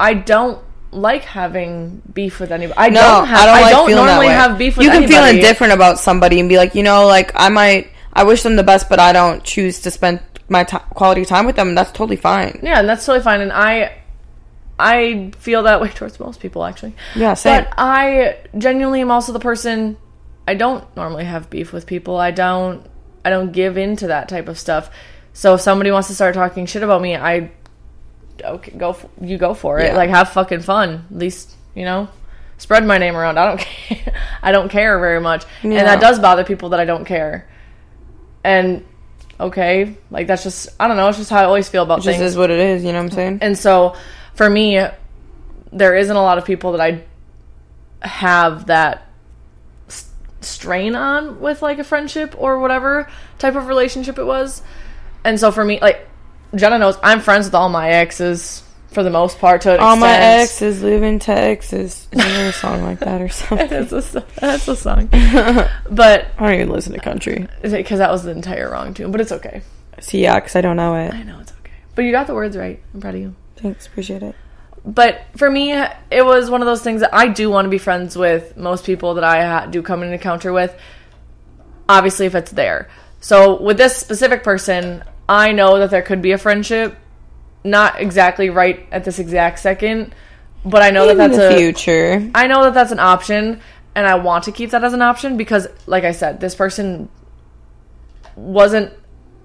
I 0.00 0.14
don't 0.14 0.58
like 0.90 1.22
having 1.22 2.02
beef 2.12 2.40
with 2.40 2.50
anybody. 2.50 2.76
I 2.76 2.88
No, 2.88 3.02
don't 3.02 3.26
have. 3.28 3.38
I 3.38 3.46
don't 3.46 3.60
like 3.62 3.86
feeling 3.86 4.06
normally 4.06 4.26
have 4.26 4.58
beef 4.58 4.76
with 4.76 4.84
you 4.84 4.90
can 4.90 5.06
feel 5.06 5.24
indifferent 5.24 5.72
about 5.72 6.00
somebody 6.00 6.40
and 6.40 6.48
be 6.48 6.56
like, 6.56 6.74
you 6.74 6.82
know, 6.82 7.06
like 7.06 7.30
I 7.36 7.50
might, 7.50 7.86
I 8.18 8.24
wish 8.24 8.42
them 8.42 8.56
the 8.56 8.64
best, 8.64 8.88
but 8.88 8.98
I 8.98 9.12
don't 9.12 9.44
choose 9.44 9.78
to 9.82 9.92
spend 9.92 10.20
my 10.48 10.64
ti 10.64 10.78
quality 10.90 11.24
time 11.24 11.46
with 11.46 11.54
them. 11.54 11.68
And 11.68 11.78
that's 11.78 11.92
totally 11.92 12.16
fine. 12.16 12.58
Yeah, 12.64 12.80
and 12.80 12.88
that's 12.88 13.06
totally 13.06 13.22
fine. 13.22 13.40
And 13.40 13.52
I, 13.52 13.96
I 14.76 15.30
feel 15.38 15.62
that 15.62 15.80
way 15.80 15.88
towards 15.94 16.18
most 16.18 16.40
people 16.40 16.64
actually. 16.64 16.96
Yeah, 17.14 17.34
same. 17.34 17.62
But 17.62 17.74
I 17.78 18.38
genuinely 18.58 19.02
am 19.02 19.12
also 19.12 19.32
the 19.32 19.38
person. 19.38 19.96
I 20.48 20.54
don't 20.54 20.84
normally 20.96 21.26
have 21.26 21.48
beef 21.48 21.72
with 21.72 21.86
people. 21.86 22.16
I 22.16 22.32
don't. 22.32 22.84
I 23.24 23.30
don't 23.30 23.52
give 23.52 23.78
into 23.78 24.08
that 24.08 24.28
type 24.28 24.48
of 24.48 24.58
stuff. 24.58 24.90
So 25.32 25.54
if 25.54 25.60
somebody 25.60 25.92
wants 25.92 26.08
to 26.08 26.14
start 26.14 26.34
talking 26.34 26.66
shit 26.66 26.82
about 26.82 27.00
me, 27.00 27.14
I 27.14 27.52
okay 28.42 28.72
go. 28.72 28.94
For, 28.94 29.08
you 29.20 29.38
go 29.38 29.54
for 29.54 29.78
it. 29.78 29.92
Yeah. 29.92 29.96
Like 29.96 30.10
have 30.10 30.30
fucking 30.30 30.62
fun. 30.62 31.06
At 31.08 31.18
least 31.18 31.54
you 31.76 31.84
know. 31.84 32.08
Spread 32.56 32.84
my 32.84 32.98
name 32.98 33.14
around. 33.14 33.38
I 33.38 33.46
don't 33.46 33.60
care. 33.60 34.14
I 34.42 34.50
don't 34.50 34.68
care 34.68 34.98
very 34.98 35.20
much, 35.20 35.44
yeah. 35.62 35.78
and 35.78 35.86
that 35.86 36.00
does 36.00 36.18
bother 36.18 36.42
people 36.42 36.70
that 36.70 36.80
I 36.80 36.84
don't 36.84 37.04
care. 37.04 37.46
And 38.44 38.84
okay, 39.40 39.96
like 40.10 40.26
that's 40.26 40.42
just 40.42 40.68
I 40.80 40.88
don't 40.88 40.96
know. 40.96 41.08
It's 41.08 41.18
just 41.18 41.30
how 41.30 41.40
I 41.40 41.44
always 41.44 41.68
feel 41.68 41.82
about 41.82 42.00
It 42.00 42.02
just 42.02 42.18
things. 42.18 42.32
is 42.32 42.36
what 42.36 42.50
it 42.50 42.58
is. 42.60 42.84
You 42.84 42.92
know 42.92 42.98
what 42.98 43.04
I'm 43.06 43.10
saying? 43.12 43.38
And 43.42 43.58
so 43.58 43.96
for 44.34 44.48
me, 44.48 44.80
there 45.72 45.96
isn't 45.96 46.14
a 46.16 46.22
lot 46.22 46.38
of 46.38 46.44
people 46.44 46.72
that 46.72 46.80
I 46.80 47.04
have 48.06 48.66
that 48.66 49.06
s- 49.88 50.08
strain 50.40 50.94
on 50.94 51.40
with 51.40 51.62
like 51.62 51.78
a 51.78 51.84
friendship 51.84 52.34
or 52.38 52.58
whatever 52.60 53.08
type 53.38 53.54
of 53.56 53.66
relationship 53.66 54.18
it 54.18 54.24
was. 54.24 54.62
And 55.24 55.38
so 55.38 55.50
for 55.50 55.64
me, 55.64 55.80
like 55.80 56.06
Jenna 56.54 56.78
knows 56.78 56.96
I'm 57.02 57.20
friends 57.20 57.46
with 57.46 57.54
all 57.54 57.68
my 57.68 57.90
exes 57.90 58.62
for 58.88 59.02
the 59.02 59.10
most 59.10 59.38
part 59.38 59.60
to 59.62 59.74
an 59.74 59.80
All 59.80 59.96
my 59.96 60.12
exes 60.12 60.82
live 60.82 61.02
in 61.02 61.18
Texas. 61.18 62.08
Is 62.12 62.18
there 62.24 62.48
a 62.48 62.52
song 62.52 62.82
like 62.82 63.00
that 63.00 63.20
or 63.20 63.28
something? 63.28 63.68
that's, 63.68 63.92
a, 63.92 64.24
that's 64.40 64.66
a 64.68 64.76
song. 64.76 65.08
but 65.90 66.26
I 66.38 66.40
don't 66.40 66.54
even 66.54 66.70
listen 66.70 66.92
to 66.94 66.98
country. 67.00 67.46
because 67.62 67.98
that 67.98 68.10
was 68.10 68.22
the 68.24 68.30
entire 68.30 68.70
wrong 68.70 68.94
tune, 68.94 69.10
but 69.12 69.20
it's 69.20 69.32
okay. 69.32 69.62
See, 70.00 70.22
yeah, 70.22 70.36
because 70.40 70.56
I 70.56 70.60
don't 70.60 70.76
know 70.76 70.94
it. 70.96 71.12
I 71.12 71.22
know 71.22 71.38
it's 71.40 71.52
okay. 71.52 71.72
But 71.94 72.02
you 72.02 72.12
got 72.12 72.26
the 72.26 72.34
words 72.34 72.56
right. 72.56 72.82
I'm 72.94 73.00
proud 73.00 73.14
of 73.14 73.20
you. 73.20 73.34
Thanks, 73.56 73.86
appreciate 73.86 74.22
it. 74.22 74.34
but 74.84 75.20
for 75.36 75.50
me 75.50 75.72
it 75.72 76.24
was 76.24 76.48
one 76.48 76.62
of 76.62 76.66
those 76.66 76.80
things 76.80 77.00
that 77.00 77.12
i 77.12 77.26
do 77.26 77.50
want 77.50 77.66
to 77.66 77.68
be 77.68 77.76
friends 77.78 78.16
with 78.16 78.56
most 78.56 78.86
people 78.86 79.14
that 79.14 79.24
i 79.24 79.44
ha- 79.44 79.66
do 79.66 79.82
come 79.82 80.04
in 80.04 80.12
encounter 80.12 80.52
with 80.52 80.72
obviously 81.88 82.26
if 82.26 82.34
it's 82.36 82.52
there 82.52 82.88
so 83.20 83.60
with 83.60 83.76
this 83.76 83.96
specific 83.96 84.44
person 84.44 85.02
i 85.28 85.50
know 85.50 85.78
that 85.80 85.90
there 85.90 86.02
could 86.02 86.22
be 86.22 86.30
a 86.30 86.38
friendship 86.38 86.96
not 87.70 88.00
exactly 88.00 88.50
right 88.50 88.86
at 88.90 89.04
this 89.04 89.18
exact 89.18 89.58
second 89.58 90.14
but 90.64 90.82
i 90.82 90.90
know 90.90 91.06
that 91.06 91.16
that's 91.16 91.38
a 91.38 91.56
future. 91.56 92.30
I 92.34 92.46
know 92.46 92.64
that 92.64 92.74
that's 92.74 92.90
an 92.90 92.98
option, 92.98 93.60
and 93.94 94.06
I 94.06 94.16
want 94.16 94.44
to 94.44 94.52
keep 94.52 94.70
that 94.70 94.84
as 94.84 94.92
an 94.92 95.02
option 95.02 95.36
because, 95.36 95.66
like 95.86 96.04
I 96.04 96.12
said, 96.12 96.40
this 96.40 96.54
person 96.54 97.08
wasn't 98.36 98.92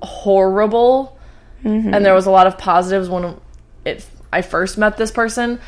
horrible, 0.02 1.18
mm-hmm. 1.64 1.94
and 1.94 2.06
there 2.06 2.14
was 2.14 2.26
a 2.26 2.32
lot 2.32 2.48
of 2.48 2.58
positives 2.58 3.10
when 3.10 3.40
it 3.86 4.08
I 4.32 4.42
first 4.42 4.78
met 4.78 4.98
this 4.98 5.12
person. 5.12 5.60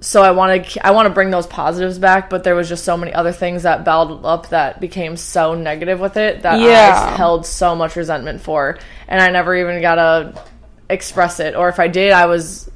So 0.00 0.22
I 0.22 0.32
want 0.32 0.66
to 0.66 0.86
I 0.86 0.90
want 0.90 1.06
to 1.06 1.14
bring 1.14 1.30
those 1.30 1.46
positives 1.46 1.98
back, 1.98 2.28
but 2.28 2.44
there 2.44 2.54
was 2.54 2.68
just 2.68 2.84
so 2.84 2.96
many 2.96 3.12
other 3.12 3.32
things 3.32 3.62
that 3.62 3.84
belled 3.84 4.24
up 4.26 4.50
that 4.50 4.80
became 4.80 5.16
so 5.16 5.54
negative 5.54 5.98
with 5.98 6.16
it 6.18 6.42
that 6.42 6.60
Yeah. 6.60 7.12
I 7.12 7.16
held 7.16 7.46
so 7.46 7.74
much 7.74 7.96
resentment 7.96 8.42
for, 8.42 8.78
and 9.08 9.22
I 9.22 9.30
never 9.30 9.56
even 9.56 9.80
got 9.80 9.94
to 9.94 10.42
express 10.88 11.40
it. 11.40 11.54
Or 11.54 11.68
if 11.68 11.78
I 11.78 11.88
did, 11.88 12.12
I 12.12 12.26
was 12.26 12.70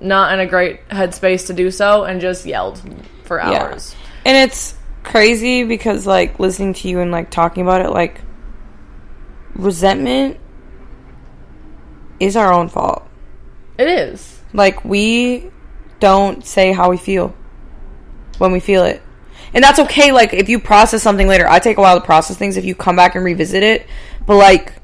not 0.00 0.32
in 0.32 0.40
a 0.40 0.46
great 0.46 0.86
headspace 0.88 1.46
to 1.48 1.52
do 1.52 1.70
so 1.70 2.04
and 2.04 2.20
just 2.20 2.46
yelled 2.46 2.80
for 3.24 3.38
Yeah. 3.38 3.50
hours. 3.50 3.96
And 4.24 4.36
it's 4.36 4.74
crazy 5.02 5.64
because 5.64 6.06
like 6.06 6.38
listening 6.38 6.74
to 6.74 6.88
you 6.88 7.00
and 7.00 7.10
like 7.10 7.30
talking 7.30 7.62
about 7.62 7.80
it, 7.84 7.90
like 7.90 8.20
resentment 9.54 10.36
is 12.20 12.36
our 12.36 12.52
own 12.52 12.68
fault. 12.68 13.06
It 13.78 13.88
is. 13.88 14.40
Like 14.52 14.84
we 14.84 15.50
don't 16.00 16.44
say 16.44 16.72
how 16.72 16.90
we 16.90 16.96
feel 16.96 17.34
when 18.38 18.52
we 18.52 18.60
feel 18.60 18.84
it. 18.84 19.02
And 19.54 19.64
that's 19.64 19.78
okay, 19.78 20.12
like 20.12 20.34
if 20.34 20.48
you 20.48 20.58
process 20.58 21.02
something 21.02 21.26
later. 21.26 21.48
I 21.48 21.58
take 21.58 21.78
a 21.78 21.80
while 21.80 21.98
to 21.98 22.04
process 22.04 22.36
things 22.36 22.56
if 22.56 22.64
you 22.64 22.74
come 22.74 22.96
back 22.96 23.14
and 23.14 23.24
revisit 23.24 23.62
it. 23.62 23.86
But 24.26 24.36
like 24.36 24.74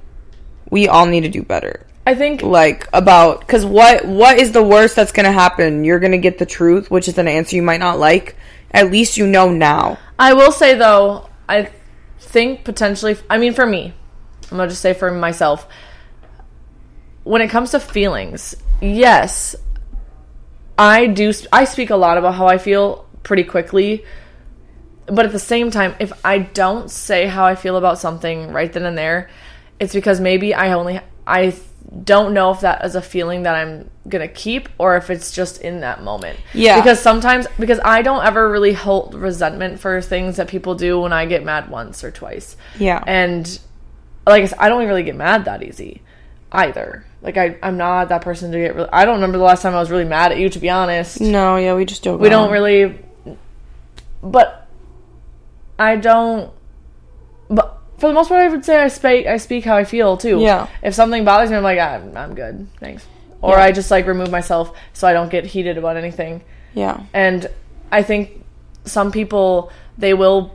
we 0.71 0.89
all 0.89 1.07
need 1.07 1.21
to 1.23 1.29
do 1.29 1.43
better. 1.43 1.87
I 2.07 2.15
think 2.15 2.43
Like 2.43 2.87
about 2.93 3.41
because 3.41 3.65
what 3.65 4.05
what 4.05 4.39
is 4.39 4.53
the 4.53 4.63
worst 4.63 4.95
that's 4.95 5.13
gonna 5.13 5.33
happen? 5.33 5.85
You're 5.85 6.01
gonna 6.01 6.19
get 6.19 6.39
the 6.39 6.47
truth, 6.47 6.91
which 6.91 7.09
is 7.09 7.17
an 7.17 7.29
answer 7.29 7.57
you 7.57 7.63
might 7.63 7.81
not 7.81 7.99
like. 7.99 8.37
At 8.71 8.91
least 8.91 9.17
you 9.17 9.27
know 9.27 9.51
now. 9.51 9.99
I 10.19 10.35
will 10.35 10.53
say 10.53 10.75
though, 10.75 11.29
I 11.49 11.71
think 12.21 12.65
potentially. 12.65 13.17
I 13.31 13.39
mean, 13.39 13.55
for 13.55 13.65
me, 13.65 13.95
I'm 14.51 14.59
gonna 14.59 14.69
just 14.69 14.83
say 14.83 14.93
for 14.93 15.11
myself. 15.11 15.67
When 17.23 17.41
it 17.41 17.49
comes 17.49 17.71
to 17.71 17.81
feelings, 17.81 18.55
yes, 18.83 19.57
I 20.79 21.07
do. 21.07 21.33
I 21.53 21.65
speak 21.65 21.89
a 21.89 21.97
lot 21.97 22.19
about 22.19 22.35
how 22.35 22.47
I 22.47 22.59
feel 22.59 23.07
pretty 23.23 23.45
quickly, 23.45 24.05
but 25.07 25.25
at 25.25 25.33
the 25.33 25.39
same 25.39 25.71
time, 25.71 25.95
if 26.01 26.13
I 26.23 26.39
don't 26.39 26.91
say 26.91 27.27
how 27.27 27.47
I 27.47 27.55
feel 27.55 27.79
about 27.79 27.99
something 27.99 28.53
right 28.53 28.71
then 28.71 28.85
and 28.85 28.99
there, 28.99 29.31
it's 29.81 29.95
because 29.95 30.21
maybe 30.21 30.53
I 30.53 30.73
only 30.73 31.01
I 31.27 31.55
don't 32.03 32.35
know 32.35 32.51
if 32.51 32.61
that 32.61 32.85
is 32.85 32.95
a 32.95 33.03
feeling 33.03 33.45
that 33.45 33.55
I'm 33.55 33.91
gonna 34.09 34.29
keep 34.29 34.69
or 34.79 34.97
if 34.97 35.11
it's 35.11 35.31
just 35.33 35.61
in 35.61 35.81
that 35.81 36.03
moment. 36.03 36.39
Yeah. 36.53 36.81
Because 36.81 37.01
sometimes 37.01 37.47
because 37.59 37.79
I 37.85 38.03
don't 38.03 38.25
ever 38.25 38.51
really 38.51 38.73
hold 38.73 39.15
resentment 39.15 39.81
for 39.81 40.01
things 40.01 40.37
that 40.39 40.49
people 40.49 40.75
do 40.75 41.01
when 41.01 41.13
I 41.13 41.27
get 41.27 41.45
mad 41.45 41.69
once 41.71 42.03
or 42.03 42.11
twice. 42.11 42.57
Yeah. 42.79 43.03
And 43.07 43.47
like 44.27 44.43
I 44.43 44.47
said, 44.47 44.59
I 44.59 44.69
don't 44.69 44.87
really 44.87 45.03
get 45.05 45.15
mad 45.17 45.45
that 45.45 45.63
easy 45.63 46.03
either. 46.51 47.05
Like 47.23 47.37
I, 47.37 47.57
I'm 47.63 47.77
not 47.77 48.09
that 48.11 48.23
person 48.23 48.53
to 48.53 48.59
get. 48.59 48.75
Really, 48.75 48.89
I 48.93 49.05
don't 49.05 49.15
remember 49.17 49.39
the 49.39 49.45
last 49.45 49.63
time 49.63 49.75
I 49.75 49.79
was 49.81 49.91
really 49.91 50.05
mad 50.05 50.33
at 50.33 50.39
you. 50.39 50.49
To 50.51 50.59
be 50.59 50.69
honest, 50.71 51.21
No, 51.21 51.57
yeah, 51.57 51.75
we 51.75 51.85
just 51.85 52.03
don't. 52.03 52.19
we 52.21 52.29
don't 52.29 52.51
really. 52.51 52.99
But 54.23 54.67
I 55.79 55.97
don't. 55.97 56.53
But 57.49 57.79
for 57.99 58.09
the 58.09 58.13
most 58.15 58.29
part, 58.29 58.43
I 58.43 58.49
would 58.49 58.65
say 58.65 58.77
I 58.83 58.89
speak. 58.89 59.27
I 59.27 59.37
speak 59.37 59.65
how 59.65 59.77
I 59.77 59.85
feel 59.85 60.17
too. 60.17 60.41
Yeah. 60.41 60.69
If 60.83 60.95
something 60.95 61.25
bothers 61.25 61.51
me, 61.51 61.57
I'm 61.57 61.63
like, 61.63 61.79
I'm, 61.79 62.17
I'm 62.17 62.35
good, 62.35 62.67
thanks. 62.81 63.07
Or 63.41 63.57
Yeah. 63.57 63.65
I 63.65 63.73
just 63.73 63.91
like 63.91 64.07
remove 64.07 64.31
myself 64.31 64.77
so 64.93 65.07
I 65.07 65.13
don't 65.13 65.31
get 65.31 65.45
heated 65.45 65.79
about 65.79 65.97
anything. 65.97 66.43
Yeah. 66.75 67.03
And 67.13 67.47
I 67.93 68.03
think 68.03 68.43
some 68.85 69.13
people 69.13 69.71
they 69.97 70.13
will 70.15 70.55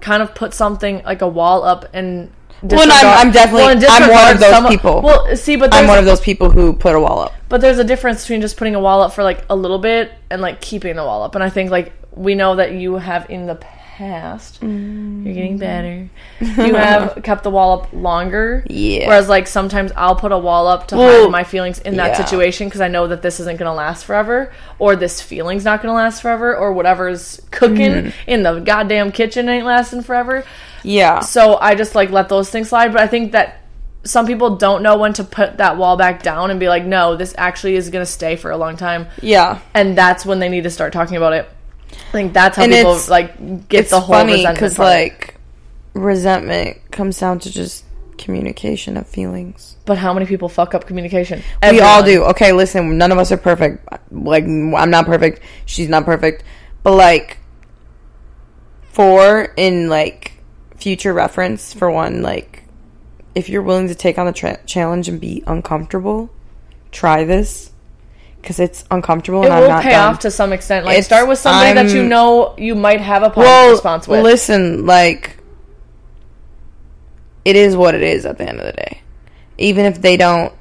kind 0.00 0.22
of 0.22 0.34
put 0.34 0.54
something 0.54 1.02
like 1.04 1.22
a 1.22 1.28
wall 1.28 1.62
up 1.64 1.84
and. 1.92 2.30
Well, 2.62 2.80
I'm- 2.90 3.26
I'm 3.26 3.32
definitely- 3.32 3.72
and 3.72 3.84
I'm 3.84 4.10
one 4.10 4.32
of 4.32 4.40
those 4.40 4.50
some- 4.50 4.66
people. 4.68 5.02
Well, 5.02 5.36
see, 5.36 5.56
but 5.56 5.74
I'm 5.74 5.86
one 5.86 5.98
of 5.98 6.06
those 6.06 6.20
people 6.22 6.48
who 6.48 6.72
put 6.72 6.94
a 6.94 7.00
wall 7.00 7.20
up. 7.20 7.34
but 7.50 7.60
there's 7.60 7.78
a 7.78 7.84
difference 7.84 8.22
between 8.22 8.40
just 8.40 8.56
putting 8.56 8.74
a 8.74 8.80
wall 8.80 9.02
up 9.02 9.12
for 9.12 9.22
like 9.22 9.44
a 9.50 9.54
little 9.54 9.78
bit 9.78 10.10
and 10.30 10.40
like 10.40 10.60
keeping 10.62 10.96
the 10.96 11.04
wall 11.04 11.22
up. 11.22 11.34
And 11.34 11.44
I 11.44 11.50
think 11.50 11.70
like 11.70 11.92
we 12.14 12.34
know 12.34 12.56
that 12.56 12.72
you 12.72 12.94
have 12.96 13.28
in 13.28 13.46
the 13.46 13.56
past, 13.56 13.75
you're 15.24 15.34
getting 15.34 15.58
better. 15.58 16.08
You 16.40 16.74
have 16.74 17.22
kept 17.22 17.44
the 17.44 17.50
wall 17.50 17.80
up 17.80 17.92
longer. 17.92 18.64
Yeah. 18.68 19.08
Whereas 19.08 19.28
like 19.28 19.46
sometimes 19.46 19.92
I'll 19.96 20.16
put 20.16 20.32
a 20.32 20.38
wall 20.38 20.68
up 20.68 20.88
to 20.88 20.96
hide 20.96 21.30
my 21.30 21.44
feelings 21.44 21.78
in 21.78 21.96
that 21.96 22.08
yeah. 22.18 22.24
situation 22.24 22.68
because 22.68 22.80
I 22.80 22.88
know 22.88 23.06
that 23.08 23.22
this 23.22 23.40
isn't 23.40 23.58
going 23.58 23.68
to 23.70 23.72
last 23.72 24.04
forever, 24.04 24.52
or 24.78 24.96
this 24.96 25.20
feeling's 25.22 25.64
not 25.64 25.82
going 25.82 25.92
to 25.92 25.96
last 25.96 26.22
forever, 26.22 26.56
or 26.56 26.72
whatever's 26.72 27.40
cooking 27.50 27.76
Mm-hmm. 27.76 28.30
in 28.30 28.42
the 28.42 28.60
goddamn 28.60 29.12
kitchen 29.12 29.48
ain't 29.48 29.66
lasting 29.66 30.02
forever. 30.02 30.44
Yeah. 30.82 31.20
So 31.20 31.56
I 31.56 31.74
just 31.74 31.94
like 31.94 32.10
let 32.10 32.28
those 32.28 32.50
things 32.50 32.68
slide. 32.68 32.92
But 32.92 33.00
I 33.00 33.06
think 33.06 33.32
that 33.32 33.62
some 34.04 34.26
people 34.26 34.56
don't 34.56 34.82
know 34.82 34.96
when 34.96 35.12
to 35.14 35.24
put 35.24 35.58
that 35.58 35.76
wall 35.76 35.96
back 35.96 36.22
down 36.22 36.50
and 36.50 36.60
be 36.60 36.68
like, 36.68 36.84
no, 36.84 37.16
this 37.16 37.34
actually 37.36 37.76
is 37.76 37.90
going 37.90 38.04
to 38.04 38.10
stay 38.10 38.36
for 38.36 38.50
a 38.50 38.56
long 38.56 38.76
time. 38.76 39.08
Yeah. 39.20 39.60
And 39.74 39.98
that's 39.98 40.24
when 40.24 40.38
they 40.38 40.48
need 40.48 40.64
to 40.64 40.70
start 40.70 40.92
talking 40.92 41.16
about 41.16 41.32
it. 41.32 41.48
I 42.08 42.12
think 42.12 42.32
that's 42.32 42.56
how 42.56 42.62
And 42.64 42.72
people 42.72 42.98
like 43.08 43.68
get 43.68 43.80
It's 43.80 43.90
the 43.90 44.00
whole 44.00 44.14
funny 44.14 44.32
resentment 44.32 44.56
because 44.56 44.78
like 44.78 45.34
resentment 45.94 46.78
comes 46.90 47.18
down 47.18 47.38
to 47.40 47.50
just 47.50 47.84
communication 48.18 48.96
of 48.96 49.06
feelings. 49.06 49.76
but 49.84 49.98
how 49.98 50.14
many 50.14 50.24
people 50.26 50.48
fuck 50.48 50.74
up 50.74 50.86
communication? 50.86 51.42
We 51.62 51.80
all 51.80 52.02
do. 52.02 52.24
Okay, 52.24 52.52
listen, 52.52 52.96
none 52.96 53.12
of 53.12 53.18
us 53.18 53.30
are 53.32 53.36
perfect. 53.36 53.86
Like 54.10 54.44
I'm 54.44 54.90
not 54.90 55.06
perfect. 55.06 55.40
She's 55.66 55.88
not 55.88 56.04
perfect. 56.04 56.42
But 56.82 56.92
like 56.92 57.38
for 58.92 59.52
in 59.56 59.88
like 59.88 60.32
future 60.76 61.12
reference 61.12 61.72
for 61.72 61.90
one 61.90 62.22
like 62.22 62.64
if 63.34 63.48
you're 63.50 63.62
willing 63.62 63.88
to 63.88 63.94
take 63.94 64.18
on 64.18 64.24
the 64.26 64.32
tra- 64.32 64.58
challenge 64.64 65.08
and 65.08 65.20
be 65.20 65.42
uncomfortable, 65.46 66.30
try 66.90 67.24
this 67.24 67.70
cuz 68.46 68.58
it's 68.60 68.84
uncomfortable 68.90 69.42
It 69.42 69.46
and 69.46 69.54
I'm 69.54 69.60
will 69.62 69.68
not 69.68 69.82
pay 69.82 69.90
done. 69.90 70.08
off 70.14 70.20
to 70.20 70.30
some 70.30 70.52
extent. 70.52 70.86
Like 70.86 70.92
It's- 70.94 71.06
start 71.06 71.28
with 71.28 71.38
somebody 71.38 71.72
that 71.74 71.88
you 71.92 72.00
I'm- 72.00 72.08
know 72.08 72.54
you 72.56 72.74
might 72.74 73.00
have 73.00 73.22
a 73.22 73.30
positive 73.30 73.44
well, 73.44 73.70
response 73.72 74.08
with. 74.08 74.22
listen, 74.22 74.86
like 74.86 75.36
it 77.44 77.56
is 77.56 77.76
what 77.76 77.94
it 77.94 78.02
is 78.02 78.26
at 78.26 78.38
the 78.38 78.48
end 78.48 78.58
of 78.60 78.66
the 78.66 78.72
day. 78.72 79.00
Even 79.58 79.84
if 79.84 80.00
they 80.00 80.16
don't 80.16 80.52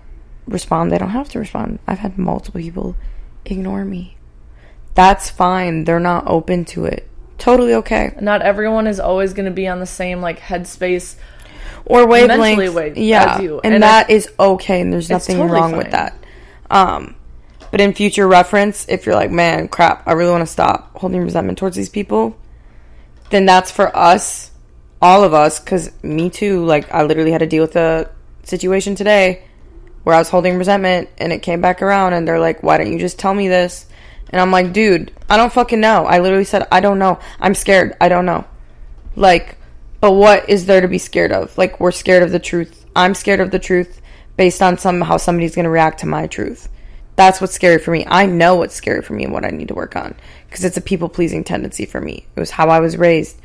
respond, 0.48 0.92
they 0.92 0.98
don't 0.98 1.10
have 1.10 1.30
to 1.30 1.40
respond. 1.40 1.80
I've 1.88 2.00
had 2.00 2.18
multiple 2.18 2.62
people 2.62 2.96
ignore 3.46 3.84
me. 3.86 4.18
That's 4.94 5.30
fine. 5.30 5.84
They're 5.84 6.00
not 6.00 6.24
open 6.28 6.64
to 6.66 6.86
it. 6.86 7.08
Totally 7.38 7.74
okay. 7.76 8.14
Not 8.22 8.42
everyone 8.42 8.88
is 8.88 9.00
always 9.00 9.34
going 9.34 9.46
to 9.46 9.52
be 9.52 9.68
on 9.68 9.80
the 9.80 9.86
same 9.86 10.22
like 10.22 10.40
headspace. 10.40 11.16
Or 11.86 12.08
wavelength. 12.08 12.74
Wa- 12.74 12.82
yeah. 12.96 13.36
as 13.36 13.42
you. 13.44 13.60
And, 13.64 13.74
And 13.76 13.84
that 13.84 14.10
is 14.10 14.30
okay 14.40 14.82
and 14.82 14.92
there's 14.94 15.10
nothing 15.10 15.38
totally 15.38 15.60
wrong 15.60 15.72
with 15.76 15.92
fine. 15.92 15.92
that. 15.92 16.14
Um 16.72 17.16
but 17.76 17.82
in 17.82 17.94
future 17.94 18.26
reference, 18.26 18.88
if 18.88 19.06
you're 19.06 19.16
like, 19.16 19.32
man, 19.32 19.68
crap, 19.68 20.08
I 20.08 20.14
really 20.14 20.32
want 20.32 20.44
to 20.44 20.48
stop 20.48 20.98
holding 20.98 21.22
resentment 21.22 21.58
towards 21.58 21.76
these 21.76 21.90
people, 21.90 22.38
then 23.32 23.46
that's 23.46 23.70
for 23.70 23.94
us, 23.94 24.50
all 25.02 25.26
of 25.26 25.34
us, 25.34 25.60
because 25.60 25.92
me 26.02 26.30
too. 26.30 26.64
Like, 26.64 26.90
I 26.94 27.04
literally 27.04 27.34
had 27.34 27.40
to 27.40 27.48
deal 27.48 27.64
with 27.64 27.76
a 27.76 28.10
situation 28.44 28.96
today 28.96 29.44
where 30.04 30.16
I 30.16 30.20
was 30.20 30.30
holding 30.30 30.58
resentment 30.58 31.10
and 31.18 31.34
it 31.34 31.42
came 31.42 31.60
back 31.60 31.82
around, 31.82 32.14
and 32.14 32.26
they're 32.26 32.40
like, 32.40 32.64
why 32.64 32.78
don't 32.78 32.94
you 32.94 32.98
just 32.98 33.20
tell 33.20 33.34
me 33.34 33.50
this? 33.50 33.88
And 34.30 34.40
I'm 34.40 34.52
like, 34.52 34.72
dude, 34.72 35.12
I 35.30 35.36
don't 35.36 35.52
fucking 35.52 35.82
know. 35.82 36.06
I 36.06 36.20
literally 36.20 36.46
said, 36.46 36.66
I 36.72 36.80
don't 36.80 36.98
know. 36.98 37.20
I'm 37.42 37.56
scared. 37.56 37.98
I 38.00 38.08
don't 38.08 38.26
know. 38.26 38.46
Like, 39.18 39.58
but 40.00 40.14
what 40.14 40.50
is 40.50 40.66
there 40.66 40.80
to 40.80 40.88
be 40.88 40.98
scared 40.98 41.34
of? 41.34 41.58
Like, 41.58 41.82
we're 41.82 41.92
scared 41.92 42.24
of 42.24 42.32
the 42.32 42.40
truth. 42.40 42.86
I'm 42.96 43.14
scared 43.14 43.42
of 43.42 43.52
the 43.52 43.60
truth 43.60 44.00
based 44.38 44.62
on 44.62 44.78
some 44.78 45.02
how 45.02 45.18
somebody's 45.18 45.56
going 45.56 45.66
to 45.66 45.70
react 45.70 46.00
to 46.00 46.06
my 46.06 46.28
truth. 46.28 46.70
That's 47.16 47.40
what's 47.40 47.54
scary 47.54 47.80
for 47.80 47.92
me. 47.92 48.06
I 48.08 48.26
know 48.26 48.56
what's 48.56 48.76
scary 48.76 49.02
for 49.02 49.14
me 49.14 49.24
and 49.24 49.32
what 49.32 49.46
I 49.46 49.50
need 49.50 49.70
to 49.70 49.74
work 49.74 49.96
on 49.96 50.16
because 50.48 50.66
it's 50.66 50.78
a 50.78 50.82
people 50.82 51.08
pleasing 51.08 51.44
tendency 51.44 51.86
for 51.86 52.02
me. 52.02 52.26
It 52.36 52.40
was 52.40 52.52
how 52.52 52.70
I 52.70 52.80
was 52.80 52.98
raised. 52.98 53.40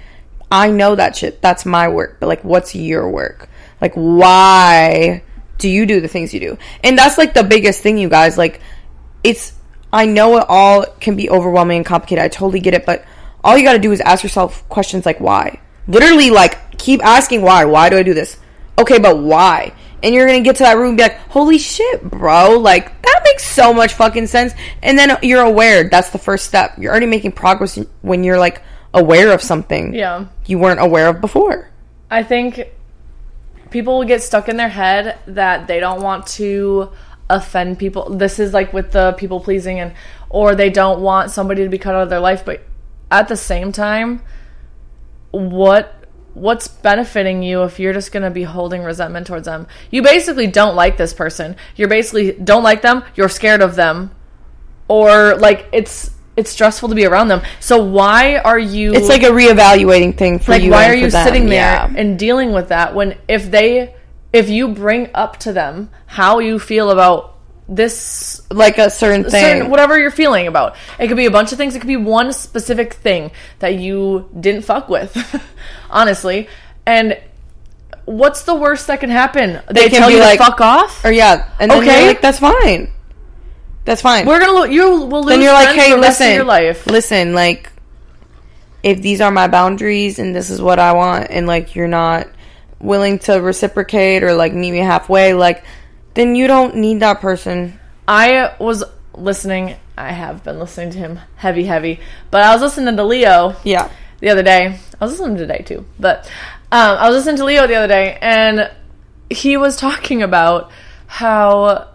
I 0.51 0.71
know 0.71 0.97
that 0.97 1.17
shit. 1.17 1.41
That's 1.41 1.65
my 1.65 1.89
work. 1.89 2.19
But 2.19 2.27
like, 2.27 2.43
what's 2.43 2.75
your 2.75 3.09
work? 3.09 3.49
Like, 3.81 3.95
why 3.95 5.23
do 5.59 5.69
you 5.69 5.87
do 5.87 6.01
the 6.01 6.09
things 6.09 6.35
you 6.35 6.41
do? 6.41 6.59
And 6.83 6.99
that's 6.99 7.17
like 7.17 7.35
the 7.35 7.45
biggest 7.45 7.81
thing, 7.81 7.99
you 7.99 8.09
guys. 8.09 8.37
Like, 8.37 8.61
it's, 9.23 9.53
I 9.93 10.07
know 10.07 10.39
it 10.39 10.47
all 10.49 10.85
can 11.01 11.15
be 11.17 11.31
overwhelming 11.31 11.79
and 11.79 11.87
complicated. 11.87 12.25
I 12.25 12.29
totally 12.29 12.61
get 12.61 12.75
it. 12.75 12.85
But 12.85 13.05
all 13.45 13.57
you 13.57 13.65
got 13.65 13.75
to 13.75 13.79
do 13.79 13.93
is 13.93 14.01
ask 14.01 14.23
yourself 14.23 14.69
questions 14.69 15.07
like, 15.07 15.21
why? 15.21 15.61
Literally, 15.87 16.31
like, 16.31 16.79
keep 16.79 17.05
asking 17.05 17.43
why. 17.43 17.65
Why 17.65 17.89
do 17.89 17.97
I 17.97 18.03
do 18.03 18.15
this? 18.15 18.37
Okay, 18.79 18.99
but 18.99 19.19
why? 19.19 19.73
And 20.03 20.15
you're 20.15 20.27
gonna 20.27 20.41
get 20.41 20.57
to 20.57 20.63
that 20.65 20.77
room 20.77 20.89
and 20.91 20.97
be 20.97 21.03
like, 21.05 21.19
holy 21.29 21.59
shit, 21.59 22.03
bro. 22.03 22.59
Like, 22.59 23.01
that 23.03 23.21
makes 23.25 23.45
so 23.45 23.73
much 23.75 23.95
fucking 23.95 24.27
sense. 24.29 24.53
And 24.83 24.99
then 24.99 25.17
you're 25.23 25.43
aware. 25.45 25.89
That's 25.89 26.11
the 26.11 26.19
first 26.19 26.47
step. 26.47 26.79
You're 26.79 26.91
already 26.91 27.07
making 27.07 27.33
progress 27.33 27.79
when 28.03 28.25
you're 28.25 28.39
like 28.39 28.63
aware 28.95 29.31
of 29.33 29.41
something 29.43 29.95
Yeah. 29.95 30.27
you 30.47 30.59
weren't 30.59 30.81
aware 30.81 31.09
of 31.09 31.21
before. 31.21 31.71
I 32.11 32.23
think 32.25 32.67
people 33.71 33.99
will 33.99 34.07
get 34.07 34.21
stuck 34.23 34.49
in 34.49 34.57
their 34.57 34.69
head 34.69 35.17
that 35.27 35.69
they 35.69 35.79
don't 35.79 36.03
want 36.03 36.27
to 36.29 36.91
offend 37.29 37.79
people. 37.79 38.11
This 38.11 38.41
is 38.41 38.53
like 38.53 38.73
with 38.73 38.91
the 38.91 39.13
people 39.13 39.39
pleasing 39.39 39.79
and 39.79 39.93
or 40.29 40.55
they 40.57 40.71
don't 40.71 41.01
want 41.01 41.31
somebody 41.31 41.63
to 41.63 41.69
be 41.69 41.79
cut 41.79 41.95
out 41.95 42.03
of 42.03 42.11
their 42.11 42.19
life, 42.21 42.45
but 42.45 42.63
at 43.13 43.29
the 43.29 43.37
same 43.37 43.71
time, 43.71 44.23
what 45.31 46.00
what's 46.41 46.67
benefiting 46.69 47.43
you 47.43 47.63
if 47.65 47.79
you're 47.79 47.93
just 47.93 48.13
going 48.13 48.23
to 48.23 48.31
be 48.31 48.43
holding 48.43 48.83
resentment 48.83 49.27
towards 49.27 49.45
them? 49.47 49.67
You 49.91 50.03
basically 50.03 50.47
don't 50.47 50.75
like 50.75 50.97
this 50.97 51.13
person. 51.13 51.57
You're 51.77 51.89
basically 51.89 52.33
don't 52.33 52.63
like 52.63 52.83
them, 52.83 53.05
you're 53.15 53.29
scared 53.29 53.61
of 53.61 53.77
them. 53.77 54.11
Or 54.89 55.37
like 55.37 55.69
it's 55.73 56.11
it's 56.37 56.51
stressful 56.51 56.89
to 56.89 56.95
be 56.95 57.05
around 57.05 57.29
them. 57.29 57.43
So 57.61 57.83
why 57.83 58.39
are 58.39 58.59
you 58.59 58.93
It's 58.95 59.09
like 59.09 59.23
a 59.23 59.27
reevaluating 59.27 60.17
thing 60.17 60.39
for 60.39 60.53
like 60.53 60.63
you. 60.63 60.71
why 60.71 60.89
are 60.89 60.95
you 60.95 61.11
them. 61.11 61.25
sitting 61.27 61.47
there 61.47 61.61
Yeah. 61.61 61.93
and 61.97 62.19
dealing 62.19 62.53
with 62.53 62.69
that 62.69 62.95
when 62.95 63.19
if 63.29 63.51
they 63.51 63.95
if 64.33 64.49
you 64.49 64.69
bring 64.69 65.11
up 65.15 65.37
to 65.41 65.53
them 65.53 65.91
how 66.07 66.39
you 66.39 66.59
feel 66.59 66.91
about 66.91 67.30
this 67.73 68.43
like 68.51 68.79
a 68.79 68.91
certain 68.91 69.23
thing? 69.23 69.41
certain 69.43 69.71
whatever 69.71 69.97
you're 69.97 70.11
feeling 70.11 70.49
about 70.49 70.75
it 70.99 71.07
could 71.07 71.17
be 71.17 71.27
a 71.27 71.31
bunch 71.31 71.53
of 71.53 71.59
things 71.59 71.77
it 71.77 71.79
could 71.79 71.87
be 71.87 71.97
one 71.97 72.33
specific 72.33 72.95
thing 72.95 73.31
that 73.61 73.77
you 73.77 74.29
didn't 74.41 74.63
fuck 74.63 74.89
with 74.89 75.17
honestly 75.91 76.49
and 76.85 77.17
what's 78.07 78.43
the 78.43 78.55
worst 78.55 78.89
that 78.89 78.99
can 78.99 79.09
happen 79.09 79.61
they, 79.71 79.89
can 79.89 80.01
tell 80.01 80.09
be 80.09 80.15
you 80.17 80.21
like- 80.21 80.39
fuck 80.41 80.61
off 80.61 81.05
or 81.05 81.13
yeah, 81.13 81.49
and 81.61 81.71
then 81.71 81.79
Okay. 81.83 82.09
like, 82.09 82.21
that's 82.21 82.41
fine. 82.41 82.91
That's 83.85 84.03
fine. 84.03 84.27
we're 84.27 84.41
gonna 84.41 84.53
lo- 84.53 84.65
you 84.65 85.03
will 85.07 85.21
lose 85.23 85.27
then 85.31 85.41
you're 85.41 85.53
like, 85.53 85.69
hey, 85.77 85.91
for 85.91 85.97
the 85.97 86.03
rest 86.03 86.21
of 86.21 86.27
listen, 86.27 86.35
your 86.35 86.45
life 86.45 86.87
listen, 86.87 87.35
like, 87.35 87.71
if 88.83 89.01
these 89.01 89.21
are 89.21 89.31
my 89.31 89.47
boundaries 89.47 90.19
and 90.19 90.35
this 90.35 90.51
is 90.51 90.61
what 90.61 90.79
I 90.81 90.93
want, 90.93 91.29
and 91.31 91.47
like 91.47 91.75
you're 91.77 91.89
not 91.89 92.27
willing 92.81 93.19
to 93.21 93.35
reciprocate 93.41 94.23
or 94.25 94.35
like 94.35 94.53
meet 94.55 94.73
me 94.73 94.79
halfway, 94.79 95.35
like, 95.35 95.63
then 96.15 96.35
you 96.35 96.47
don't 96.47 96.77
need 96.77 97.01
that 97.01 97.21
person. 97.21 97.79
I 98.07 98.55
was 98.59 98.85
listening. 99.15 99.77
I 99.97 100.13
have 100.13 100.43
been 100.43 100.59
listening 100.59 100.91
to 100.93 100.99
him 100.99 101.21
heavy, 101.37 101.65
heavy. 101.65 102.01
But 102.31 102.43
I 102.43 102.53
was 102.53 102.63
listening 102.63 102.97
to 102.97 103.05
Leo 103.05 103.57
Yeah, 103.65 103.91
the 104.21 104.31
other 104.31 104.43
day. 104.43 104.79
I 105.01 105.05
was 105.05 105.13
listening 105.19 105.37
today 105.37 105.63
too, 105.65 105.85
but 105.99 106.27
um, 106.73 106.99
I 106.99 107.09
was 107.09 107.19
listening 107.19 107.37
to 107.37 107.45
Leo 107.45 107.67
the 107.67 107.75
other 107.75 107.89
day, 107.89 108.19
and 108.21 108.71
he 109.29 109.57
was 109.57 109.77
talking 109.77 110.23
about 110.23 110.71
how 111.07 111.89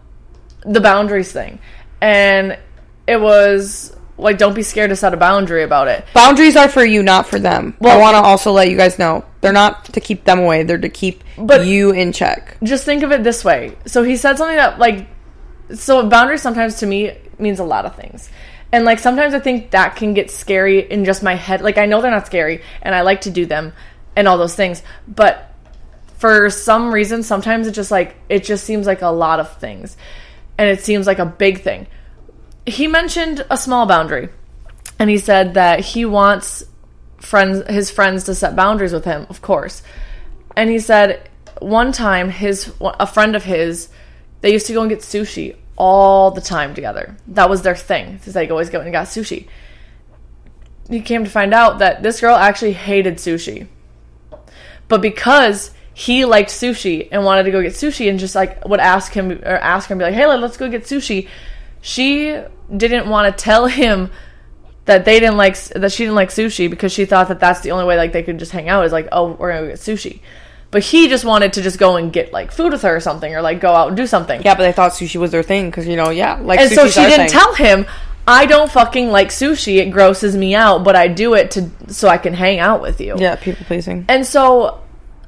the 0.61 0.81
boundaries 0.81 1.31
thing, 1.31 1.59
and 2.01 2.57
it 3.07 3.21
was 3.21 3.94
like, 4.17 4.37
don't 4.37 4.53
be 4.53 4.63
scared 4.63 4.89
to 4.91 4.95
set 4.95 5.13
a 5.13 5.17
boundary 5.17 5.63
about 5.63 5.87
it. 5.87 6.05
boundaries 6.13 6.55
are 6.55 6.69
for 6.69 6.83
you, 6.85 7.03
not 7.03 7.27
for 7.27 7.39
them. 7.39 7.75
I 7.83 7.97
want 7.97 8.15
to 8.15 8.21
also 8.21 8.51
let 8.51 8.69
you 8.69 8.77
guys 8.77 8.97
know 8.97 9.25
they're 9.41 9.51
not 9.53 9.85
to 9.85 9.99
keep 9.99 10.23
them 10.23 10.39
away; 10.39 10.63
they're 10.63 10.77
to 10.77 10.89
keep 10.89 11.23
But- 11.37 11.65
you 11.65 11.91
in 11.91 12.11
check. 12.13 12.57
just 12.63 12.85
think 12.85 13.03
of 13.03 13.11
it 13.11 13.23
this 13.23 13.43
way. 13.43 13.73
So 13.85 14.03
he 14.03 14.15
said 14.17 14.37
something 14.37 14.55
that 14.57 14.79
like 14.79 15.07
so 15.73 16.07
boundaries 16.07 16.41
sometimes 16.41 16.75
to 16.79 16.85
me 16.85 17.17
means 17.39 17.59
a 17.59 17.63
lot 17.63 17.85
of 17.85 17.95
things. 17.95 18.29
And 18.71 18.85
like 18.85 18.99
sometimes 18.99 19.33
I 19.33 19.39
think 19.39 19.71
that 19.71 19.95
can 19.95 20.13
get 20.13 20.29
scary 20.31 20.79
in 20.79 21.05
just 21.05 21.23
my 21.23 21.35
head. 21.35 21.61
Like 21.61 21.77
I 21.77 21.85
know 21.85 22.01
they're 22.01 22.11
not 22.11 22.25
scary 22.25 22.61
and 22.81 22.93
I 22.95 23.01
like 23.01 23.21
to 23.21 23.29
do 23.29 23.45
them 23.45 23.73
and 24.15 24.27
all 24.27 24.37
those 24.37 24.55
things, 24.55 24.81
but 25.07 25.51
for 26.17 26.49
some 26.49 26.93
reason, 26.93 27.23
sometimes 27.23 27.67
it 27.67 27.71
just 27.71 27.91
like 27.91 28.15
it 28.29 28.43
just 28.43 28.63
seems 28.63 28.87
like 28.87 29.01
a 29.01 29.07
lot 29.09 29.39
of 29.39 29.57
things, 29.57 29.97
and 30.57 30.69
it 30.69 30.81
seems 30.81 31.05
like 31.05 31.19
a 31.19 31.25
big 31.25 31.61
thing. 31.61 31.87
He 32.65 32.87
mentioned 32.87 33.45
a 33.49 33.57
small 33.57 33.85
boundary, 33.85 34.29
and 34.97 35.09
he 35.09 35.17
said 35.17 35.53
that 35.53 35.79
he 35.81 36.05
wants 36.05 36.63
friends, 37.17 37.67
his 37.67 37.91
friends, 37.91 38.23
to 38.25 38.35
set 38.35 38.55
boundaries 38.55 38.93
with 38.93 39.05
him, 39.05 39.27
of 39.29 39.41
course. 39.41 39.83
And 40.55 40.69
he 40.69 40.79
said 40.79 41.29
one 41.59 41.91
time 41.91 42.29
his 42.29 42.73
a 42.81 43.07
friend 43.07 43.35
of 43.35 43.43
his, 43.43 43.89
they 44.41 44.51
used 44.51 44.67
to 44.67 44.73
go 44.73 44.81
and 44.81 44.89
get 44.89 44.99
sushi 44.99 45.55
all 45.77 46.31
the 46.31 46.41
time 46.41 46.73
together. 46.73 47.15
That 47.27 47.49
was 47.49 47.61
their 47.61 47.75
thing. 47.75 48.19
They 48.25 48.49
always 48.49 48.69
go 48.69 48.79
and 48.79 48.91
got 48.91 49.07
sushi. 49.07 49.47
He 50.89 51.01
came 51.01 51.23
to 51.23 51.29
find 51.29 51.53
out 51.53 51.79
that 51.79 52.03
this 52.03 52.21
girl 52.21 52.35
actually 52.35 52.73
hated 52.73 53.17
sushi. 53.17 53.67
But 54.87 55.01
because 55.01 55.71
he 55.93 56.25
liked 56.25 56.49
sushi 56.49 57.07
and 57.11 57.23
wanted 57.23 57.43
to 57.43 57.51
go 57.51 57.61
get 57.61 57.73
sushi 57.73 58.09
and 58.09 58.19
just 58.19 58.35
like 58.35 58.63
would 58.65 58.79
ask 58.79 59.13
him 59.13 59.31
or 59.31 59.57
ask 59.57 59.89
her 59.89 59.93
and 59.93 59.99
be 59.99 60.05
like, 60.05 60.13
"Hey, 60.13 60.27
let's 60.27 60.57
go 60.57 60.69
get 60.69 60.83
sushi." 60.83 61.27
She 61.85 62.41
didn't 62.75 63.07
want 63.07 63.37
to 63.37 63.43
tell 63.43 63.67
him 63.67 64.09
that 64.85 65.05
they 65.05 65.19
didn't 65.19 65.37
like 65.37 65.55
that 65.65 65.91
she 65.91 66.01
didn't 66.03 66.15
like 66.15 66.29
sushi 66.29 66.67
because 66.67 66.91
she 66.91 67.05
thought 67.05 67.27
that 67.27 67.39
that's 67.39 67.61
the 67.61 67.69
only 67.69 67.85
way 67.85 67.95
like 67.95 68.11
they 68.11 68.23
could 68.23 68.39
just 68.39 68.51
hang 68.51 68.69
out 68.69 68.85
is 68.85 68.91
like, 68.91 69.07
"Oh, 69.11 69.33
we're 69.33 69.51
going 69.51 69.65
to 69.65 69.69
get 69.69 69.77
sushi." 69.77 70.21
But 70.71 70.81
he 70.83 71.07
just 71.09 71.23
wanted 71.25 71.53
to 71.53 71.61
just 71.61 71.77
go 71.77 71.95
and 71.95 72.11
get 72.11 72.33
like 72.33 72.51
food 72.51 72.71
with 72.71 72.81
her 72.81 72.95
or 72.95 72.99
something 72.99 73.35
or 73.35 73.43
like 73.43 73.59
go 73.59 73.69
out 73.69 73.89
and 73.89 73.95
do 73.95 74.07
something. 74.07 74.41
Yeah, 74.41 74.55
but 74.55 74.63
they 74.63 74.71
thought 74.71 74.93
sushi 74.93 75.17
was 75.17 75.29
their 75.29 75.43
thing 75.43 75.69
because 75.69 75.85
you 75.85 75.95
know, 75.95 76.09
yeah, 76.09 76.39
like 76.41 76.59
And 76.59 76.71
so 76.71 76.87
she 76.87 77.01
didn't 77.01 77.29
thing. 77.29 77.39
tell 77.39 77.53
him, 77.53 77.85
I 78.27 78.47
don't 78.47 78.71
fucking 78.71 79.09
like 79.11 79.27
sushi. 79.29 79.77
It 79.77 79.91
grosses 79.91 80.35
me 80.35 80.55
out, 80.55 80.83
but 80.83 80.95
I 80.95 81.07
do 81.07 81.35
it 81.35 81.51
to 81.51 81.69
so 81.93 82.07
I 82.07 82.17
can 82.17 82.33
hang 82.33 82.57
out 82.57 82.81
with 82.81 82.99
you. 82.99 83.15
Yeah, 83.19 83.35
people 83.35 83.63
pleasing. 83.67 84.05
And 84.09 84.25
so 84.25 84.81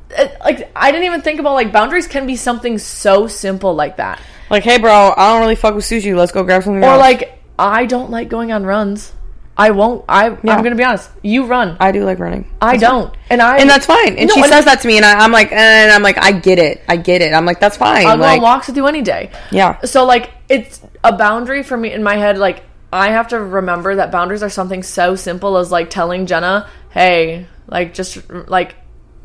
it, 0.09 0.35
like 0.43 0.71
I 0.75 0.89
didn't 0.91 1.05
even 1.05 1.21
think 1.21 1.39
about 1.39 1.53
like 1.53 1.71
boundaries 1.71 2.07
can 2.07 2.25
be 2.25 2.35
something 2.35 2.79
so 2.79 3.27
simple 3.27 3.75
like 3.75 3.97
that. 3.97 4.19
Like, 4.49 4.63
hey, 4.63 4.77
bro, 4.77 5.13
I 5.15 5.31
don't 5.31 5.41
really 5.41 5.55
fuck 5.55 5.75
with 5.75 5.85
sushi. 5.85 6.15
Let's 6.15 6.31
go 6.31 6.43
grab 6.43 6.63
something. 6.63 6.83
Or 6.83 6.87
else. 6.87 6.99
like 6.99 7.39
I 7.59 7.85
don't 7.85 8.11
like 8.11 8.29
going 8.29 8.51
on 8.51 8.65
runs. 8.65 9.13
I 9.57 9.71
won't. 9.71 10.05
I 10.07 10.29
Yeah. 10.29 10.55
I'm 10.55 10.63
gonna 10.63 10.75
be 10.75 10.83
honest. 10.83 11.09
You 11.23 11.45
run. 11.45 11.77
I 11.79 11.91
do 11.91 12.05
like 12.05 12.19
running, 12.19 12.47
I 12.61 12.77
don't. 12.77 13.13
And 13.29 13.41
I 13.41 13.57
and 13.57 13.69
that's 13.69 13.87
fine. 13.87 14.15
And 14.15 14.29
No, 14.29 14.35
she 14.35 14.41
and 14.41 14.51
says 14.51 14.65
that 14.65 14.81
to 14.81 14.87
me, 14.87 14.97
and 14.97 15.05
I, 15.05 15.15
I'm 15.19 15.31
like, 15.31 15.51
eh, 15.51 15.55
and 15.55 15.91
I'm 15.91 16.03
like, 16.03 16.19
I 16.19 16.31
get 16.31 16.59
it, 16.59 16.83
I 16.87 16.95
get 16.95 17.23
it. 17.23 17.33
I'm 17.33 17.45
like, 17.45 17.59
that's 17.59 17.75
fine. 17.75 18.05
I'll 18.05 18.17
go 18.17 18.21
like, 18.21 18.37
on 18.37 18.43
walks 18.43 18.67
with 18.67 18.77
you 18.77 18.85
any 18.85 19.01
day. 19.01 19.31
yeah, 19.51 19.81
So 19.81 20.05
like 20.05 20.31
it's 20.47 20.79
a 21.03 21.11
boundary 21.11 21.63
for 21.63 21.75
me 21.75 21.91
in 21.91 22.03
my 22.03 22.17
head. 22.17 22.37
Like 22.37 22.63
I 22.93 23.09
have 23.09 23.29
to 23.29 23.39
remember 23.39 23.95
that 23.95 24.11
boundaries 24.11 24.43
are 24.43 24.49
something 24.49 24.83
so 24.83 25.15
simple 25.15 25.57
as 25.57 25.71
like 25.71 25.89
telling 25.89 26.27
Jenna, 26.27 26.69
"Hey, 26.91 27.47
like 27.67 27.93
just 27.95 28.29
like." 28.29 28.75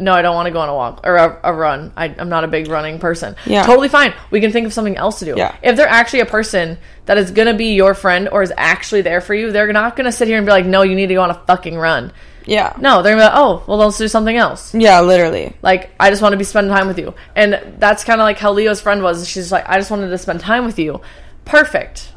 No, 0.03 0.12
I 0.12 0.23
don't 0.23 0.35
want 0.35 0.47
to 0.47 0.53
go 0.53 0.61
on 0.61 0.69
a 0.69 0.75
walk 0.75 1.01
or 1.05 1.17
a, 1.17 1.41
a 1.45 1.53
run. 1.55 1.93
I, 1.97 2.07
I'm 2.19 2.29
not 2.29 2.45
a 2.45 2.49
big 2.49 2.69
running 2.69 2.99
person. 2.99 3.37
Yeah. 3.47 3.62
Totally 3.65 3.88
fine. 3.88 4.12
We 4.31 4.41
can 4.41 4.53
think 4.53 4.67
of 4.67 4.73
something 4.73 4.97
else 4.97 5.21
to 5.21 5.25
do. 5.25 5.35
Yeah. 5.37 5.57
If 5.62 5.77
they're 5.77 5.88
actually 5.88 6.21
a 6.21 6.27
person 6.27 6.79
that 7.07 7.19
is 7.19 7.31
going 7.31 7.49
to 7.49 7.55
be 7.55 7.75
your 7.75 7.95
friend 7.95 8.29
or 8.31 8.43
is 8.43 8.53
actually 8.57 9.03
there 9.03 9.21
for 9.21 9.35
you, 9.35 9.53
they're 9.53 9.73
not 9.73 9.97
going 9.97 10.05
to 10.07 10.12
sit 10.12 10.29
here 10.29 10.37
and 10.38 10.47
be 10.47 10.53
like, 10.53 10.67
no, 10.67 10.83
you 10.83 10.95
need 10.95 11.07
to 11.09 11.15
go 11.15 11.23
on 11.23 11.31
a 11.31 11.35
fucking 11.47 11.77
run. 11.77 12.12
yeah, 12.45 12.75
No, 12.81 13.03
they're 13.03 13.15
going 13.17 13.25
to 13.25 13.31
be 13.31 13.35
like, 13.37 13.45
oh, 13.45 13.65
well, 13.67 13.79
let's 13.79 13.99
do 13.99 14.09
something 14.09 14.37
else. 14.37 14.75
yeah, 14.75 15.01
literally. 15.01 15.55
Like, 15.62 15.91
I 15.99 16.11
just 16.11 16.23
want 16.23 16.33
to 16.33 16.37
be 16.37 16.45
spending 16.45 16.73
time 16.73 16.88
with 16.88 16.99
you. 16.99 17.15
And 17.37 17.77
that's 17.79 18.05
kind 18.05 18.21
of 18.21 18.25
like 18.25 18.38
how 18.38 18.53
Leo's 18.53 18.81
friend 18.81 19.03
was. 19.03 19.29
She's 19.29 19.51
like, 19.53 19.69
I 19.69 19.79
just 19.79 19.91
wanted 19.91 20.09
to 20.11 20.19
spend 20.19 20.41
time 20.41 20.65
with 20.65 20.79
you. 20.79 21.01
Perfect. 21.45 22.12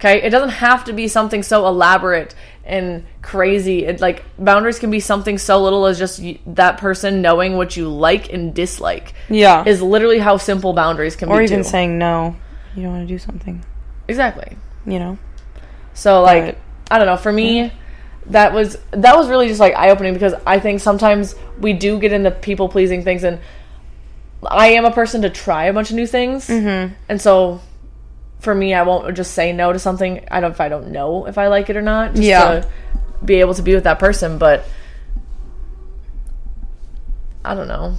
Okay? 0.00 0.22
It 0.22 0.30
doesn't 0.30 0.50
have 0.50 0.84
to 0.84 0.92
be 0.92 1.06
something 1.08 1.42
so 1.42 1.66
elaborate 1.66 2.34
and 2.64 3.04
crazy. 3.22 3.84
It 3.84 4.00
like 4.00 4.24
boundaries 4.38 4.78
can 4.78 4.90
be 4.90 5.00
something 5.00 5.38
so 5.38 5.62
little 5.62 5.86
as 5.86 5.98
just 5.98 6.20
y- 6.20 6.38
that 6.46 6.78
person 6.78 7.22
knowing 7.22 7.56
what 7.56 7.76
you 7.76 7.88
like 7.88 8.32
and 8.32 8.52
dislike. 8.54 9.14
Yeah, 9.28 9.64
Is 9.66 9.80
literally 9.82 10.18
how 10.18 10.36
simple 10.36 10.72
boundaries 10.72 11.16
can 11.16 11.28
or 11.28 11.36
be. 11.36 11.38
Or 11.38 11.42
even 11.42 11.58
too. 11.58 11.64
saying 11.64 11.98
no, 11.98 12.36
you 12.74 12.82
don't 12.82 12.92
want 12.92 13.08
to 13.08 13.12
do 13.14 13.18
something. 13.18 13.64
exactly. 14.08 14.56
You 14.86 14.98
know, 14.98 15.18
So 15.94 16.22
like 16.22 16.42
Right. 16.42 16.58
I 16.90 16.98
don't 16.98 17.06
know, 17.06 17.16
for 17.16 17.32
me 17.32 17.72
that 18.26 18.52
was 18.52 18.76
that 18.92 19.16
was 19.16 19.28
really 19.28 19.48
just 19.48 19.60
like 19.60 19.74
eye 19.74 19.90
opening 19.90 20.12
because 20.14 20.34
I 20.46 20.58
think 20.60 20.80
sometimes 20.80 21.34
we 21.58 21.72
do 21.72 21.98
get 21.98 22.12
into 22.12 22.30
people 22.30 22.68
pleasing 22.68 23.02
things 23.02 23.24
and 23.24 23.40
I 24.46 24.68
am 24.68 24.84
a 24.84 24.90
person 24.92 25.22
to 25.22 25.30
try 25.30 25.64
a 25.64 25.72
bunch 25.72 25.90
of 25.90 25.96
new 25.96 26.06
things. 26.06 26.46
Mm-hmm. 26.48 26.94
And 27.08 27.20
so 27.20 27.60
for 28.40 28.54
me 28.54 28.74
I 28.74 28.82
won't 28.82 29.14
just 29.16 29.32
say 29.34 29.52
no 29.52 29.72
to 29.72 29.78
something 29.78 30.26
I 30.30 30.40
don't 30.40 30.50
if 30.52 30.60
I 30.60 30.68
don't 30.68 30.88
know 30.90 31.26
if 31.26 31.38
I 31.38 31.46
like 31.48 31.70
it 31.70 31.76
or 31.76 31.82
not 31.82 32.12
just 32.14 32.22
Yeah. 32.26 32.60
to 32.60 32.68
be 33.24 33.36
able 33.36 33.54
to 33.54 33.62
be 33.62 33.74
with 33.74 33.84
that 33.84 33.98
person 33.98 34.38
but 34.38 34.64
I 37.44 37.54
don't 37.54 37.68
know. 37.68 37.96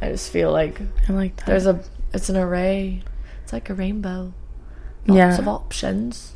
I 0.00 0.08
just 0.10 0.30
feel 0.32 0.52
like 0.52 0.80
I 1.08 1.12
like 1.12 1.36
that. 1.36 1.46
there's 1.46 1.66
a 1.66 1.80
it's 2.14 2.28
an 2.28 2.36
array. 2.36 3.02
It's 3.42 3.52
like 3.52 3.70
a 3.70 3.74
rainbow. 3.74 4.32
Lots 5.06 5.16
Yeah. 5.16 5.38
of 5.38 5.48
options. 5.48 6.32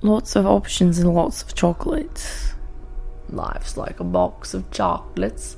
lots 0.00 0.36
of 0.36 0.46
options 0.46 0.98
and 1.00 1.12
lots 1.12 1.42
of 1.42 1.54
chocolates. 1.56 2.54
Life's 3.30 3.76
like 3.76 3.98
a 3.98 4.04
box 4.04 4.54
of 4.54 4.70
chocolates. 4.70 5.56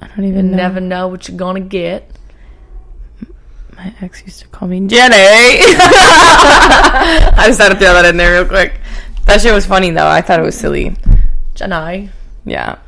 I 0.00 0.06
don't 0.08 0.22
You 0.24 0.30
even 0.30 0.50
know. 0.52 0.56
never 0.56 0.80
know 0.80 1.08
what 1.08 1.28
you're 1.28 1.36
gonna 1.36 1.60
get. 1.60 2.10
My 3.76 3.92
ex 4.00 4.22
used 4.24 4.40
to 4.40 4.48
call 4.48 4.68
me 4.68 4.86
Jenny. 4.86 5.16
I 6.24 7.44
just 7.46 7.60
had 7.60 7.70
to 7.70 7.74
throw 7.76 7.92
that 7.94 8.04
in 8.06 8.16
there 8.16 8.34
real 8.34 8.46
quick. 8.48 8.80
That 9.26 9.40
shit 9.40 9.52
was 9.54 9.66
funny 9.66 9.90
though. 9.90 10.06
I 10.06 10.20
thought 10.20 10.38
it 10.40 10.44
was 10.44 10.56
silly. 10.58 10.94
Janai. 11.54 12.10
Yeah, 12.44 12.78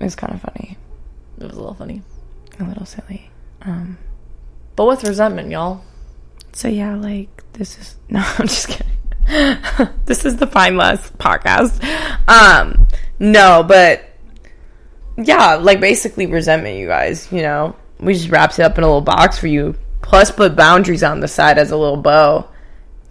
it 0.00 0.04
was 0.04 0.14
kind 0.16 0.32
of 0.34 0.40
funny, 0.40 0.76
It 1.38 1.44
was 1.44 1.52
a 1.54 1.58
little 1.58 1.74
funny. 1.74 2.02
a 2.58 2.64
little 2.64 2.86
silly. 2.86 3.30
Um, 3.62 3.98
But 4.76 4.86
with 4.86 5.04
resentment, 5.04 5.50
y'all. 5.50 5.82
so 6.52 6.68
yeah, 6.68 6.94
like 6.96 7.28
this 7.52 7.78
is 7.78 7.96
no, 8.08 8.20
I'm 8.38 8.46
just 8.46 8.68
kidding. 8.68 8.86
this 10.06 10.24
is 10.24 10.36
the 10.36 10.46
Fine 10.46 10.76
Less 10.78 11.10
podcast. 11.12 11.82
Um, 12.28 12.88
no, 13.18 13.62
but 13.62 14.04
yeah, 15.18 15.56
like 15.56 15.80
basically 15.80 16.26
resentment, 16.26 16.78
you 16.78 16.86
guys. 16.86 17.30
You 17.30 17.42
know, 17.42 17.76
we 18.00 18.14
just 18.14 18.30
wrapped 18.30 18.58
it 18.58 18.62
up 18.62 18.78
in 18.78 18.84
a 18.84 18.86
little 18.86 19.00
box 19.02 19.36
for 19.38 19.48
you. 19.48 19.74
Plus, 20.08 20.30
put 20.30 20.56
boundaries 20.56 21.02
on 21.02 21.20
the 21.20 21.28
side 21.28 21.58
as 21.58 21.70
a 21.70 21.76
little 21.76 21.96
bow. 21.98 22.48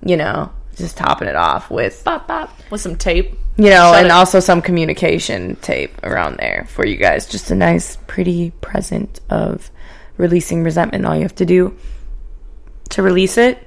You 0.03 0.17
know, 0.17 0.51
just 0.75 0.97
topping 0.97 1.27
it 1.27 1.35
off 1.35 1.69
with 1.71 2.03
Bop, 2.03 2.27
bop. 2.27 2.51
With 2.71 2.81
some 2.81 2.95
tape. 2.95 3.31
you 3.57 3.69
know, 3.69 3.91
Shut 3.93 3.95
and 3.99 4.05
it. 4.07 4.11
also 4.11 4.39
some 4.39 4.61
communication 4.61 5.55
tape 5.57 5.93
around 6.03 6.37
there 6.37 6.65
for 6.69 6.85
you 6.85 6.97
guys. 6.97 7.27
Just 7.27 7.49
a 7.51 7.55
nice, 7.55 7.97
pretty 8.07 8.51
present 8.61 9.19
of 9.29 9.71
releasing 10.17 10.63
resentment. 10.63 11.05
All 11.05 11.15
you 11.15 11.21
have 11.21 11.35
to 11.35 11.45
do 11.45 11.77
to 12.89 13.01
release 13.01 13.37
it 13.37 13.57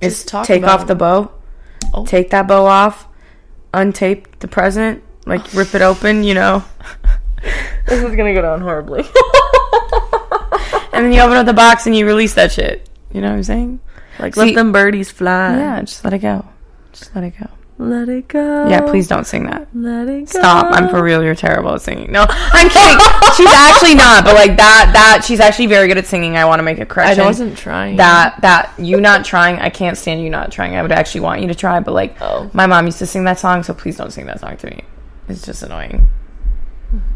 is 0.00 0.24
take 0.24 0.64
off 0.64 0.86
the 0.86 0.94
bow, 0.94 1.30
Oh. 1.94 2.04
take 2.06 2.30
that 2.30 2.46
bow 2.48 2.66
off, 2.66 3.06
untape 3.74 4.26
the 4.40 4.48
present, 4.48 5.02
like 5.26 5.52
rip 5.54 5.74
it 5.74 5.82
open, 5.82 6.22
you 6.24 6.34
know, 6.34 6.64
This 7.86 8.02
is 8.02 8.14
gonna 8.16 8.32
go 8.34 8.42
down 8.42 8.60
horribly. 8.60 9.02
and 10.92 11.04
then 11.04 11.12
you 11.12 11.20
open 11.20 11.36
up 11.36 11.46
the 11.46 11.52
box 11.52 11.86
and 11.86 11.96
you 11.96 12.06
release 12.06 12.34
that 12.34 12.52
shit. 12.52 12.88
You 13.12 13.20
know 13.20 13.28
what 13.30 13.36
I'm 13.36 13.42
saying? 13.42 13.80
like, 14.18 14.34
See- 14.34 14.40
let 14.40 14.54
them 14.54 14.72
birdies 14.72 15.10
fly. 15.10 15.56
Yeah, 15.56 15.80
just 15.82 16.04
let 16.04 16.12
it 16.12 16.18
go. 16.18 16.44
Just 16.92 17.14
let 17.14 17.24
it 17.24 17.34
go. 17.38 17.48
Let 17.78 18.08
it 18.08 18.28
go. 18.28 18.68
Yeah, 18.68 18.82
please 18.82 19.08
don't 19.08 19.24
sing 19.26 19.46
that. 19.46 19.66
Let 19.74 20.06
it 20.06 20.20
go. 20.32 20.38
Stop. 20.38 20.66
I'm 20.70 20.88
for 20.88 21.02
real. 21.02 21.24
You're 21.24 21.34
terrible 21.34 21.74
at 21.74 21.80
singing. 21.82 22.12
No, 22.12 22.26
I'm 22.28 22.68
kidding. 22.68 22.98
she's 23.36 23.48
actually 23.52 23.94
not, 23.96 24.24
but 24.24 24.34
like 24.34 24.56
that, 24.58 24.90
that, 24.92 25.24
she's 25.24 25.40
actually 25.40 25.66
very 25.66 25.88
good 25.88 25.98
at 25.98 26.06
singing. 26.06 26.36
I 26.36 26.44
want 26.44 26.60
to 26.60 26.62
make 26.62 26.78
a 26.78 26.86
correction. 26.86 27.24
I 27.24 27.26
wasn't 27.26 27.58
trying. 27.58 27.96
That, 27.96 28.40
that, 28.42 28.72
you 28.78 29.00
not 29.00 29.24
trying, 29.24 29.58
I 29.58 29.70
can't 29.70 29.98
stand 29.98 30.22
you 30.22 30.30
not 30.30 30.52
trying. 30.52 30.76
I 30.76 30.82
would 30.82 30.92
actually 30.92 31.22
want 31.22 31.40
you 31.40 31.48
to 31.48 31.54
try, 31.56 31.80
but 31.80 31.92
like, 31.92 32.16
Oh. 32.20 32.48
my 32.52 32.66
mom 32.66 32.86
used 32.86 32.98
to 32.98 33.06
sing 33.06 33.24
that 33.24 33.38
song, 33.40 33.64
so 33.64 33.74
please 33.74 33.96
don't 33.96 34.12
sing 34.12 34.26
that 34.26 34.38
song 34.40 34.56
to 34.58 34.66
me. 34.68 34.84
It's 35.28 35.42
just 35.44 35.62
annoying. 35.64 36.08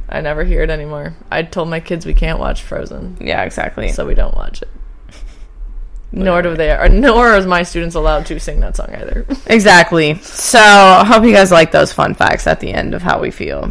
I 0.09 0.21
never 0.21 0.45
hear 0.45 0.62
it 0.62 0.71
anymore. 0.71 1.14
I 1.31 1.42
told 1.42 1.69
my 1.69 1.81
kids 1.81 2.07
we 2.07 2.14
can't 2.14 2.38
watch 2.38 2.62
Frozen, 2.62 3.19
Yeah, 3.21 3.42
exactly. 3.42 3.88
so 3.88 4.07
we 4.07 4.14
don't 4.14 4.35
watch 4.35 4.62
it. 4.62 4.69
Nor 6.12 6.42
do 6.42 6.55
they, 6.57 6.71
or 6.71 6.88
nor 6.88 7.35
is 7.37 7.47
my 7.47 7.64
students 7.64 7.95
allowed 7.97 8.27
to 8.27 8.38
sing 8.38 8.61
that 8.61 8.77
song 8.77 8.95
either. 8.95 9.27
Exactly. 9.49 10.14
So, 10.19 10.59
I 10.61 11.05
hope 11.05 11.25
you 11.25 11.33
guys 11.33 11.51
like 11.51 11.73
those 11.73 11.92
fun 11.92 12.14
facts 12.14 12.47
at 12.47 12.61
the 12.61 12.73
end 12.73 12.95
of 12.95 13.03
how 13.03 13.21
we 13.21 13.31
feel. 13.33 13.71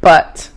But, 0.00 0.50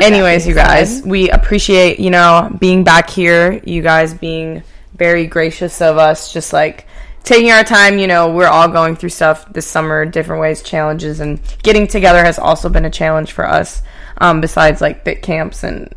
anyways, 0.00 0.46
you 0.46 0.54
guys, 0.54 0.98
said- 0.98 1.06
we 1.10 1.30
appreciate, 1.30 2.00
you 2.00 2.10
know, 2.10 2.50
being 2.58 2.82
back 2.84 3.10
here, 3.10 3.60
you 3.64 3.82
guys 3.82 4.14
being 4.14 4.62
very 4.96 5.26
gracious 5.26 5.80
of 5.82 5.98
us, 5.98 6.32
just 6.32 6.52
like 6.54 6.86
taking 7.22 7.50
our 7.50 7.62
time. 7.64 7.98
You 7.98 8.06
know, 8.06 8.32
we're 8.32 8.48
all 8.48 8.68
going 8.68 8.96
through 8.96 9.10
stuff 9.10 9.50
this 9.52 9.66
summer, 9.66 10.06
different 10.06 10.40
ways, 10.40 10.62
challenges, 10.62 11.20
and 11.20 11.38
getting 11.62 11.86
together 11.86 12.24
has 12.24 12.38
also 12.38 12.68
been 12.70 12.86
a 12.86 12.90
challenge 12.90 13.32
for 13.32 13.46
us, 13.46 13.82
um, 14.18 14.40
besides 14.40 14.80
like 14.80 15.04
bit 15.04 15.22
camps 15.22 15.64
and 15.64 15.94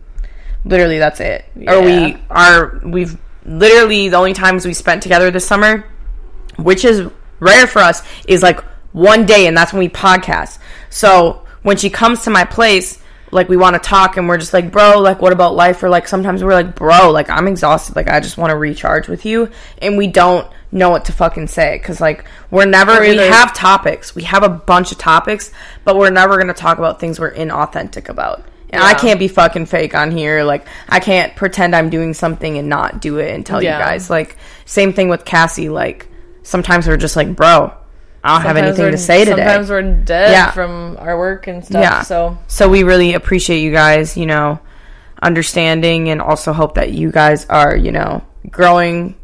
literally 0.65 0.99
that's 0.99 1.19
it. 1.19 1.45
Or 1.67 1.81
we 1.81 2.17
are, 2.29 2.79
we've 2.83 3.17
literally 3.45 4.09
the 4.09 4.17
only 4.17 4.33
times 4.33 4.65
we 4.65 4.73
spent 4.73 5.03
together 5.03 5.31
this 5.31 5.47
summer 5.47 5.85
which 6.63 6.85
is 6.85 7.09
rare 7.39 7.67
for 7.67 7.79
us, 7.79 8.03
is 8.27 8.43
like 8.43 8.63
one 8.91 9.25
day, 9.25 9.47
and 9.47 9.55
that's 9.55 9.73
when 9.73 9.79
we 9.79 9.89
podcast. 9.89 10.59
So 10.89 11.45
when 11.63 11.77
she 11.77 11.89
comes 11.89 12.23
to 12.23 12.29
my 12.29 12.45
place, 12.45 13.01
like 13.31 13.47
we 13.47 13.57
want 13.57 13.75
to 13.75 13.79
talk 13.79 14.17
and 14.17 14.27
we're 14.27 14.37
just 14.37 14.53
like, 14.53 14.71
bro, 14.71 14.99
like 14.99 15.21
what 15.21 15.33
about 15.33 15.55
life? 15.55 15.83
Or 15.83 15.89
like 15.89 16.07
sometimes 16.07 16.43
we're 16.43 16.53
like, 16.53 16.75
bro, 16.75 17.11
like 17.11 17.29
I'm 17.29 17.47
exhausted, 17.47 17.95
like 17.95 18.09
I 18.09 18.19
just 18.19 18.37
want 18.37 18.51
to 18.51 18.57
recharge 18.57 19.07
with 19.07 19.25
you, 19.25 19.49
and 19.81 19.97
we 19.97 20.07
don't 20.07 20.49
know 20.71 20.89
what 20.89 21.05
to 21.05 21.11
fucking 21.11 21.47
say 21.47 21.77
because 21.77 21.99
like 21.99 22.25
we're 22.51 22.65
never 22.65 22.99
we 22.99 23.11
either- 23.11 23.31
have 23.31 23.53
topics, 23.53 24.13
we 24.15 24.23
have 24.23 24.43
a 24.43 24.49
bunch 24.49 24.91
of 24.91 24.97
topics, 24.97 25.51
but 25.83 25.95
we're 25.97 26.09
never 26.11 26.37
gonna 26.37 26.53
talk 26.53 26.77
about 26.77 26.99
things 26.99 27.19
we're 27.19 27.33
inauthentic 27.33 28.09
about. 28.09 28.43
And 28.71 28.83
I 28.83 28.93
can't 28.93 29.17
be 29.17 29.27
fucking 29.27 29.65
fake 29.65 29.95
on 29.95 30.11
here. 30.11 30.43
Like 30.43 30.67
I 30.87 30.99
can't 30.99 31.35
pretend 31.35 31.75
I'm 31.75 31.89
doing 31.89 32.13
something 32.13 32.55
and 32.59 32.69
not 32.69 33.01
do 33.01 33.17
it 33.17 33.33
and 33.33 33.43
tell 33.43 33.63
Yeah. 33.63 33.79
you 33.79 33.83
guys. 33.83 34.11
Like 34.11 34.37
same 34.65 34.93
thing 34.93 35.09
with 35.09 35.25
Cassie. 35.25 35.69
Like 35.69 36.07
sometimes 36.43 36.87
we're 36.87 36.97
just 36.97 37.15
like, 37.15 37.35
bro, 37.35 37.73
I 38.23 38.33
don't 38.33 38.41
have 38.43 38.57
anything 38.57 38.91
to 38.91 38.97
say 38.97 39.25
today. 39.25 39.37
Sometimes 39.37 39.69
we're 39.71 39.81
dead 39.81 40.31
Yeah. 40.33 40.51
from 40.51 40.97
our 40.99 41.17
work 41.17 41.47
and 41.47 41.65
stuff. 41.65 41.81
Yeah. 41.81 42.01
So 42.03 42.37
So 42.47 42.69
we 42.69 42.83
really 42.83 43.15
appreciate 43.15 43.57
you 43.59 43.71
guys, 43.71 44.15
you 44.15 44.27
know, 44.27 44.59
understanding 45.23 46.09
and 46.09 46.21
also 46.21 46.53
hope 46.53 46.75
that 46.75 46.91
you 46.91 47.11
guys 47.11 47.45
are, 47.49 47.75
you 47.75 47.91
know, 47.91 48.21
growing 48.49 49.15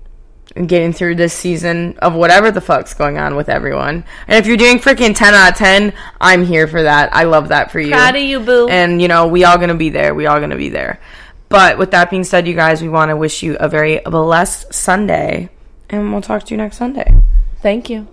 getting 0.55 0.93
through 0.93 1.15
this 1.15 1.33
season 1.33 1.97
of 1.99 2.13
whatever 2.13 2.49
the 2.49 2.61
fuck's 2.61 2.93
going 2.93 3.17
on 3.17 3.35
with 3.35 3.49
everyone. 3.49 4.05
And 4.27 4.39
if 4.39 4.47
you're 4.47 4.57
doing 4.57 4.79
freaking 4.79 5.13
10 5.15 5.33
out 5.33 5.51
of 5.51 5.57
10, 5.57 5.93
I'm 6.21 6.45
here 6.45 6.67
for 6.67 6.83
that. 6.83 7.13
I 7.13 7.23
love 7.25 7.49
that 7.49 7.71
for 7.71 7.79
you. 7.79 7.91
proud 7.91 8.15
of 8.15 8.21
you, 8.21 8.39
boo. 8.39 8.69
And, 8.69 9.01
you 9.01 9.07
know, 9.07 9.27
we 9.27 9.43
all 9.43 9.57
going 9.57 9.69
to 9.69 9.75
be 9.75 9.89
there. 9.89 10.15
We 10.15 10.27
all 10.27 10.37
going 10.37 10.51
to 10.51 10.55
be 10.55 10.69
there. 10.69 11.01
But 11.49 11.77
with 11.77 11.91
that 11.91 12.09
being 12.09 12.23
said, 12.23 12.47
you 12.47 12.55
guys, 12.55 12.81
we 12.81 12.89
want 12.89 13.09
to 13.09 13.17
wish 13.17 13.43
you 13.43 13.57
a 13.59 13.67
very 13.67 13.99
blessed 13.99 14.73
Sunday. 14.73 15.49
And 15.89 16.11
we'll 16.11 16.21
talk 16.21 16.43
to 16.45 16.53
you 16.53 16.57
next 16.57 16.77
Sunday. 16.77 17.13
Thank 17.61 17.89
you. 17.89 18.07